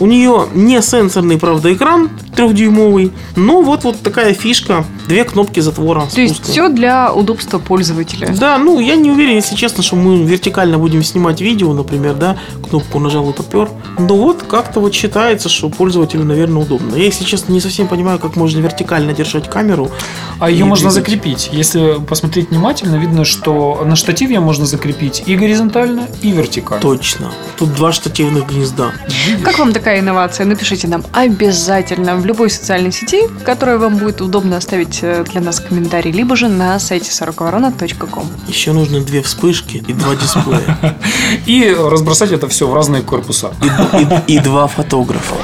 У 0.00 0.06
нее 0.06 0.46
не 0.54 0.80
сенсорный, 0.82 1.38
правда, 1.38 1.72
экран 1.72 2.10
трехдюймовый, 2.34 3.12
но 3.36 3.62
вот, 3.62 3.84
вот 3.84 4.00
такая 4.00 4.34
фишка, 4.34 4.84
две 5.08 5.24
кнопки 5.24 5.60
затвора. 5.60 6.06
То 6.12 6.20
есть 6.20 6.36
спуска. 6.36 6.52
все 6.52 6.68
для 6.68 7.12
удобства 7.12 7.58
пользователя. 7.58 8.34
Да, 8.38 8.58
ну 8.58 8.80
я 8.80 8.96
не 8.96 9.10
уверен, 9.10 9.36
если 9.36 9.54
честно, 9.54 9.82
что 9.82 9.96
мы 9.96 10.22
вертикально 10.24 10.78
будем 10.78 11.02
снимать 11.02 11.40
видео, 11.40 11.72
например, 11.72 12.14
да, 12.14 12.36
кнопку 12.68 12.98
нажал 12.98 13.30
и 13.30 13.32
попер. 13.32 13.68
Но 13.98 14.16
вот 14.16 14.42
как-то 14.42 14.80
вот 14.80 14.94
считается, 14.94 15.48
что 15.48 15.68
пользователю, 15.68 16.24
наверное, 16.24 16.62
удобно. 16.62 16.96
Я, 16.96 17.04
если 17.04 17.24
честно, 17.24 17.52
не 17.52 17.60
совсем 17.60 17.86
понимаю, 17.86 18.18
как 18.18 18.36
можно 18.36 18.58
вертикально 18.58 19.12
держать 19.12 19.48
камеру. 19.48 19.90
А 20.40 20.50
ее 20.50 20.64
можно 20.64 20.90
двигать. 20.90 21.06
закрепить. 21.06 21.50
Если 21.52 22.00
посмотреть 22.06 22.50
внимательно, 22.50 22.96
видно, 22.96 23.24
что 23.24 23.82
на 23.84 23.96
штативе 23.96 24.40
можно 24.40 24.66
закрепить 24.66 25.22
и 25.26 25.36
горизонтально, 25.36 26.08
и 26.22 26.32
вертикально. 26.32 26.82
Точно. 26.82 27.32
Тут 27.56 27.74
два 27.74 27.92
штативных 27.92 28.48
гнезда. 28.48 28.92
Как 29.44 29.58
вам 29.58 29.72
такая 29.72 30.00
инновация? 30.00 30.46
Напишите 30.46 30.88
нам 30.88 31.04
обязательно 31.12 32.16
в 32.16 32.26
любой 32.26 32.50
социальной 32.50 32.92
сети, 32.92 33.26
в 33.26 33.42
которой 33.42 33.78
вам 33.78 33.96
будет 33.96 34.20
удобно 34.20 34.56
оставить 34.56 35.00
э, 35.02 35.24
для 35.30 35.40
нас 35.40 35.60
комментарий, 35.60 36.10
либо 36.12 36.36
же 36.36 36.48
на 36.48 36.78
сайте 36.78 37.10
сороковорона.ком. 37.12 38.28
Еще 38.48 38.72
нужны 38.72 39.00
две 39.00 39.22
вспышки 39.22 39.84
и 39.86 39.92
два 39.92 40.14
дисплея. 40.16 40.96
И 41.46 41.74
разбросать 41.78 42.32
это 42.32 42.48
все 42.48 42.66
в 42.68 42.74
разные 42.74 43.02
корпуса. 43.02 43.52
И, 43.62 44.32
и- 44.32 44.36
и 44.36 44.38
два 44.40 44.66
фотографа. 44.66 45.34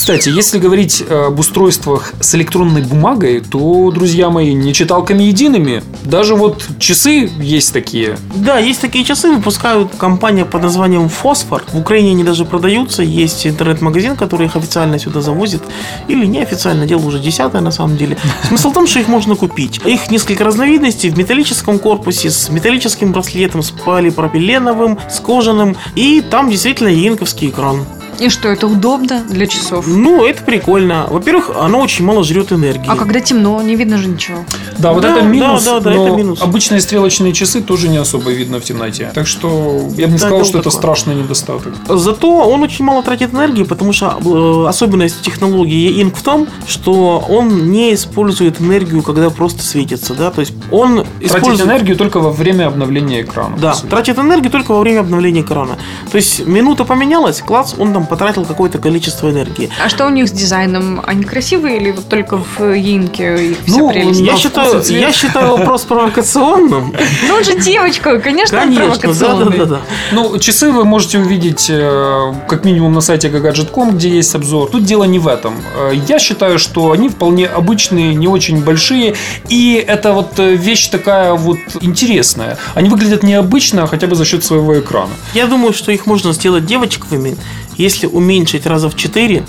Кстати, 0.00 0.30
если 0.30 0.58
говорить 0.58 1.04
э, 1.06 1.26
об 1.26 1.38
устройствах 1.38 2.14
с 2.20 2.34
электронной 2.34 2.80
бумагой, 2.80 3.42
то, 3.42 3.90
друзья 3.90 4.30
мои, 4.30 4.54
не 4.54 4.72
читалками 4.72 5.24
едиными. 5.24 5.82
Даже 6.04 6.36
вот 6.36 6.66
часы 6.78 7.30
есть 7.38 7.74
такие. 7.74 8.16
Да, 8.34 8.56
есть 8.56 8.80
такие 8.80 9.04
часы, 9.04 9.30
выпускают 9.30 9.94
компания 9.98 10.46
под 10.46 10.62
названием 10.62 11.10
Фосфор. 11.10 11.64
В 11.70 11.78
Украине 11.78 12.12
они 12.12 12.24
даже 12.24 12.46
продаются. 12.46 13.02
Есть 13.02 13.46
интернет-магазин, 13.46 14.16
который 14.16 14.46
их 14.46 14.56
официально 14.56 14.98
сюда 14.98 15.20
завозит. 15.20 15.62
Или 16.08 16.24
неофициально, 16.24 16.86
дело 16.86 17.04
уже 17.04 17.18
десятое 17.18 17.60
на 17.60 17.70
самом 17.70 17.98
деле. 17.98 18.16
Смысл 18.48 18.70
в 18.70 18.72
том, 18.72 18.86
что 18.86 19.00
их 19.00 19.08
можно 19.08 19.36
купить. 19.36 19.82
Их 19.84 20.10
несколько 20.10 20.44
разновидностей 20.44 21.10
в 21.10 21.18
металлическом 21.18 21.78
корпусе, 21.78 22.30
с 22.30 22.48
металлическим 22.48 23.12
браслетом, 23.12 23.62
с 23.62 23.70
полипропиленовым, 23.70 24.98
с 25.10 25.20
кожаным. 25.20 25.76
И 25.94 26.22
там 26.22 26.48
действительно 26.48 26.88
инковский 26.88 27.50
экран. 27.50 27.84
И 28.18 28.28
что, 28.28 28.48
это 28.48 28.66
удобно 28.66 29.22
для 29.28 29.46
часов? 29.46 29.86
Ну, 29.86 30.24
это 30.26 30.42
прикольно. 30.42 31.06
Во-первых, 31.08 31.50
оно 31.58 31.80
очень 31.80 32.04
мало 32.04 32.22
жрет 32.24 32.52
энергии. 32.52 32.84
А 32.88 32.96
когда 32.96 33.20
темно, 33.20 33.60
не 33.62 33.76
видно 33.76 33.96
же 33.98 34.08
ничего. 34.08 34.44
Да, 34.78 34.92
вот 34.92 35.02
Да, 35.02 35.12
это 35.12 35.22
да, 35.22 35.26
минус, 35.26 35.64
да, 35.64 35.80
да, 35.80 35.90
но 35.90 36.06
это 36.08 36.16
минус. 36.16 36.42
обычные 36.42 36.80
стрелочные 36.80 37.32
часы 37.32 37.60
тоже 37.62 37.88
не 37.88 37.96
особо 37.96 38.30
видно 38.30 38.60
в 38.60 38.64
темноте. 38.64 39.10
Так 39.14 39.26
что 39.26 39.88
я 39.96 40.06
бы 40.06 40.12
не 40.12 40.18
Да, 40.18 40.26
сказал, 40.26 40.44
что 40.44 40.58
это 40.58 40.64
такое. 40.70 40.78
страшный 40.78 41.14
недостаток. 41.14 41.72
Зато 41.88 42.30
он 42.30 42.62
очень 42.62 42.84
мало 42.84 43.02
тратит 43.02 43.32
энергии, 43.32 43.62
потому 43.64 43.92
что 43.92 44.18
э, 44.24 44.68
особенность 44.68 45.22
технологии 45.22 46.02
Ink 46.02 46.14
в 46.16 46.22
том, 46.22 46.46
что 46.66 47.24
он 47.28 47.70
не 47.70 47.94
использует 47.94 48.60
энергию, 48.60 49.02
когда 49.02 49.30
просто 49.30 49.62
светится, 49.62 50.14
да, 50.14 50.30
то 50.30 50.40
есть 50.40 50.52
он 50.70 50.96
Тратить 51.20 51.26
использует... 51.36 51.68
энергию 51.68 51.96
только 51.96 52.20
во 52.20 52.30
время 52.30 52.66
обновления 52.66 53.22
экрана. 53.22 53.56
Да, 53.58 53.74
тратит 53.88 54.18
энергию 54.18 54.50
только 54.50 54.72
во 54.72 54.80
время 54.80 55.00
обновления 55.00 55.40
экрана. 55.40 55.78
То 56.10 56.16
есть 56.16 56.46
минута 56.46 56.84
поменялась, 56.84 57.40
класс, 57.40 57.74
он 57.78 57.92
там 57.92 57.99
потратил 58.06 58.44
какое-то 58.44 58.78
количество 58.78 59.30
энергии. 59.30 59.70
А 59.82 59.88
что 59.88 60.06
у 60.06 60.10
них 60.10 60.28
с 60.28 60.32
дизайном? 60.32 61.02
Они 61.06 61.24
красивые 61.24 61.76
или 61.78 61.90
вот 61.92 62.08
только 62.08 62.36
в 62.38 62.60
Инке 62.60 63.50
их 63.52 63.58
Ну, 63.66 63.90
прелесть? 63.90 64.20
Я 64.20 64.36
считаю, 64.36 64.82
я 64.88 65.12
считаю 65.12 65.56
вопрос 65.56 65.82
провокационным. 65.84 66.94
Ну, 67.28 67.34
он 67.34 67.44
же 67.44 67.58
девочка, 67.58 68.18
конечно, 68.20 68.58
он 68.58 68.64
Конечно, 68.64 68.86
да, 68.88 68.94
да, 68.94 68.98
провокационный. 69.00 69.58
да, 69.58 69.64
да. 69.64 69.80
Ну, 70.12 70.38
часы 70.38 70.70
вы 70.70 70.84
можете 70.84 71.18
увидеть 71.18 71.66
э, 71.70 72.32
как 72.48 72.64
минимум 72.64 72.92
на 72.92 73.00
сайте 73.00 73.28
gagadget.com, 73.28 73.96
где 73.96 74.08
есть 74.10 74.34
обзор. 74.34 74.70
Тут 74.70 74.84
дело 74.84 75.04
не 75.04 75.18
в 75.18 75.28
этом. 75.28 75.54
Э, 75.76 75.92
Я 76.08 76.18
считаю, 76.18 76.58
что 76.58 76.92
они 76.92 77.08
вполне 77.08 77.46
обычные, 77.46 78.14
не 78.14 78.26
очень 78.28 78.62
большие. 78.62 79.14
И 79.48 79.74
это 79.86 80.12
вот 80.12 80.38
э, 80.38 80.54
вещь 80.54 80.88
такая 80.88 81.34
вот 81.34 81.58
интересная. 81.80 82.58
Они 82.74 82.88
выглядят 82.88 83.22
необычно, 83.22 83.86
хотя 83.86 84.06
бы 84.06 84.14
за 84.16 84.24
счет 84.24 84.44
своего 84.44 84.78
экрана. 84.78 85.10
Я 85.34 85.46
думаю, 85.46 85.72
что 85.72 85.92
их 85.92 86.06
можно 86.06 86.32
сделать 86.32 86.66
девочковыми, 86.66 87.36
если 87.80 88.06
уменьшить 88.06 88.66
раза 88.66 88.90
в 88.90 88.96
4, 88.96 89.42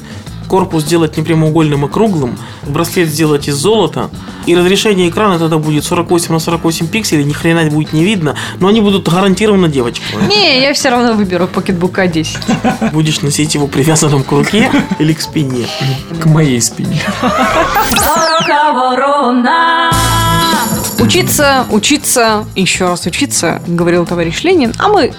корпус 0.48 0.84
сделать 0.84 1.18
не 1.18 1.24
прямоугольным, 1.24 1.86
а 1.86 1.88
круглым, 1.88 2.38
браслет 2.68 3.08
сделать 3.10 3.48
из 3.48 3.56
золота, 3.56 4.10
и 4.46 4.56
разрешение 4.56 5.10
экрана 5.10 5.40
тогда 5.40 5.58
будет 5.58 5.86
48 5.86 6.34
на 6.34 6.40
48 6.40 6.88
пикселей, 6.88 7.24
ни 7.24 7.34
хрена 7.34 7.70
будет 7.70 7.94
не 7.94 8.04
видно, 8.04 8.36
но 8.60 8.68
они 8.68 8.82
будут 8.82 9.08
гарантированно 9.08 9.68
девочковые. 9.68 10.28
Не, 10.28 10.62
я 10.62 10.74
все 10.74 10.90
равно 10.90 11.14
выберу 11.14 11.46
Pocketbook 11.46 11.94
A10. 11.94 12.92
Будешь 12.92 13.22
носить 13.22 13.54
его 13.56 13.68
привязанным 13.68 14.24
к 14.24 14.32
руке 14.32 14.72
или 15.00 15.14
к 15.14 15.22
спине. 15.22 15.66
К 16.22 16.26
моей 16.26 16.62
спине. 16.62 17.02
Учиться, 21.00 21.66
учиться, 21.72 22.46
еще 22.56 22.86
раз 22.86 23.06
учиться, 23.06 23.62
говорил 23.68 24.06
товарищ 24.06 24.44
Ленин, 24.44 24.74
а 24.78 24.88
мы 24.88 25.14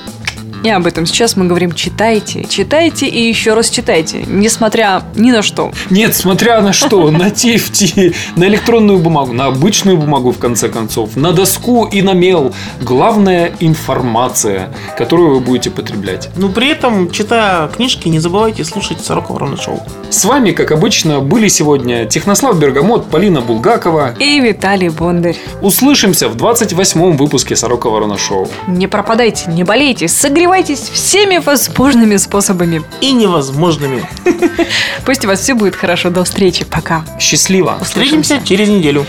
не 0.62 0.70
об 0.70 0.86
этом. 0.86 1.06
Сейчас 1.06 1.36
мы 1.36 1.46
говорим 1.46 1.72
читайте, 1.72 2.44
читайте 2.44 3.06
и 3.06 3.28
еще 3.28 3.54
раз 3.54 3.70
читайте, 3.70 4.24
несмотря 4.26 5.02
ни 5.14 5.30
на 5.30 5.42
что. 5.42 5.72
Нет, 5.90 6.14
смотря 6.14 6.60
на 6.60 6.72
что, 6.72 7.10
на 7.10 7.28
TFT, 7.28 8.14
на 8.36 8.44
электронную 8.44 8.98
бумагу, 8.98 9.32
на 9.32 9.46
обычную 9.46 9.96
бумагу, 9.96 10.32
в 10.32 10.38
конце 10.38 10.68
концов, 10.68 11.16
на 11.16 11.32
доску 11.32 11.86
и 11.86 12.02
на 12.02 12.12
мел. 12.12 12.54
Главная 12.80 13.52
информация, 13.60 14.72
которую 14.96 15.34
вы 15.34 15.40
будете 15.40 15.70
потреблять. 15.70 16.30
Но 16.36 16.48
при 16.48 16.70
этом, 16.70 17.10
читая 17.10 17.68
книжки, 17.68 18.08
не 18.08 18.18
забывайте 18.18 18.64
слушать 18.64 19.04
Сорока 19.04 19.32
Ворона 19.32 19.56
Шоу. 19.56 19.82
С 20.10 20.24
вами, 20.24 20.52
как 20.52 20.72
обычно, 20.72 21.20
были 21.20 21.48
сегодня 21.48 22.04
Технослав 22.06 22.58
Бергамот, 22.58 23.10
Полина 23.10 23.40
Булгакова. 23.40 24.14
И 24.18 24.40
Виталий 24.40 24.90
Бондарь. 24.90 25.36
Услышимся 25.62 26.28
в 26.28 26.36
28-м 26.36 27.16
выпуске 27.16 27.56
Сорока 27.56 27.88
Ворона 27.88 28.18
Шоу. 28.18 28.48
Не 28.68 28.86
пропадайте, 28.86 29.50
не 29.50 29.64
болейте, 29.64 30.08
согревайтесь 30.52 30.90
всеми 30.90 31.38
возможными 31.38 32.16
способами. 32.16 32.82
И 33.00 33.12
невозможными. 33.12 34.06
Пусть 35.06 35.24
у 35.24 35.28
вас 35.28 35.40
все 35.40 35.54
будет 35.54 35.74
хорошо. 35.74 36.10
До 36.10 36.24
встречи. 36.24 36.64
Пока. 36.64 37.04
Счастливо! 37.18 37.78
Встретимся 37.82 38.40
через 38.44 38.68
неделю. 38.68 39.06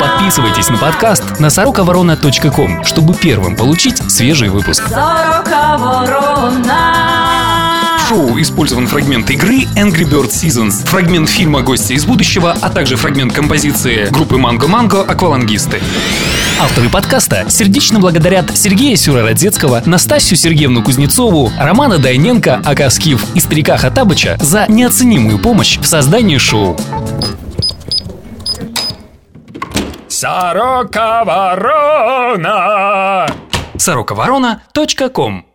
Подписывайтесь 0.00 0.68
на 0.68 0.76
подкаст 0.76 1.40
на 1.40 1.48
сороковорона.ком, 1.48 2.84
чтобы 2.84 3.14
первым 3.14 3.56
получить 3.56 3.96
свежий 4.10 4.50
выпуск. 4.50 4.86
Сорока 4.88 5.78
ворона. 5.78 7.13
Шоу 8.08 8.38
использован 8.38 8.86
фрагмент 8.86 9.30
игры 9.30 9.62
Angry 9.76 10.04
Bird 10.04 10.28
Seasons, 10.28 10.86
фрагмент 10.86 11.26
фильма 11.26 11.62
«Гости 11.62 11.94
из 11.94 12.04
будущего», 12.04 12.54
а 12.60 12.68
также 12.68 12.96
фрагмент 12.96 13.32
композиции 13.32 14.08
группы 14.10 14.36
Манго 14.36 14.68
Манго 14.68 15.00
«Аквалангисты». 15.00 15.80
Авторы 16.60 16.90
подкаста 16.90 17.46
сердечно 17.48 18.00
благодарят 18.00 18.54
Сергея 18.54 18.96
Сюрородецкого, 18.96 19.82
Настасью 19.86 20.36
Сергеевну 20.36 20.82
Кузнецову, 20.82 21.50
Романа 21.58 21.98
Дайненко, 21.98 22.60
ака 22.62 22.90
Скиф 22.90 23.24
и 23.34 23.40
старика 23.40 23.78
Хатабыча 23.78 24.36
за 24.38 24.66
неоценимую 24.68 25.38
помощь 25.38 25.78
в 25.78 25.86
создании 25.86 26.36
шоу. 26.36 26.76
Сорока 30.08 31.24
ворона! 31.24 33.26
Сороковорона.ком 33.78 35.46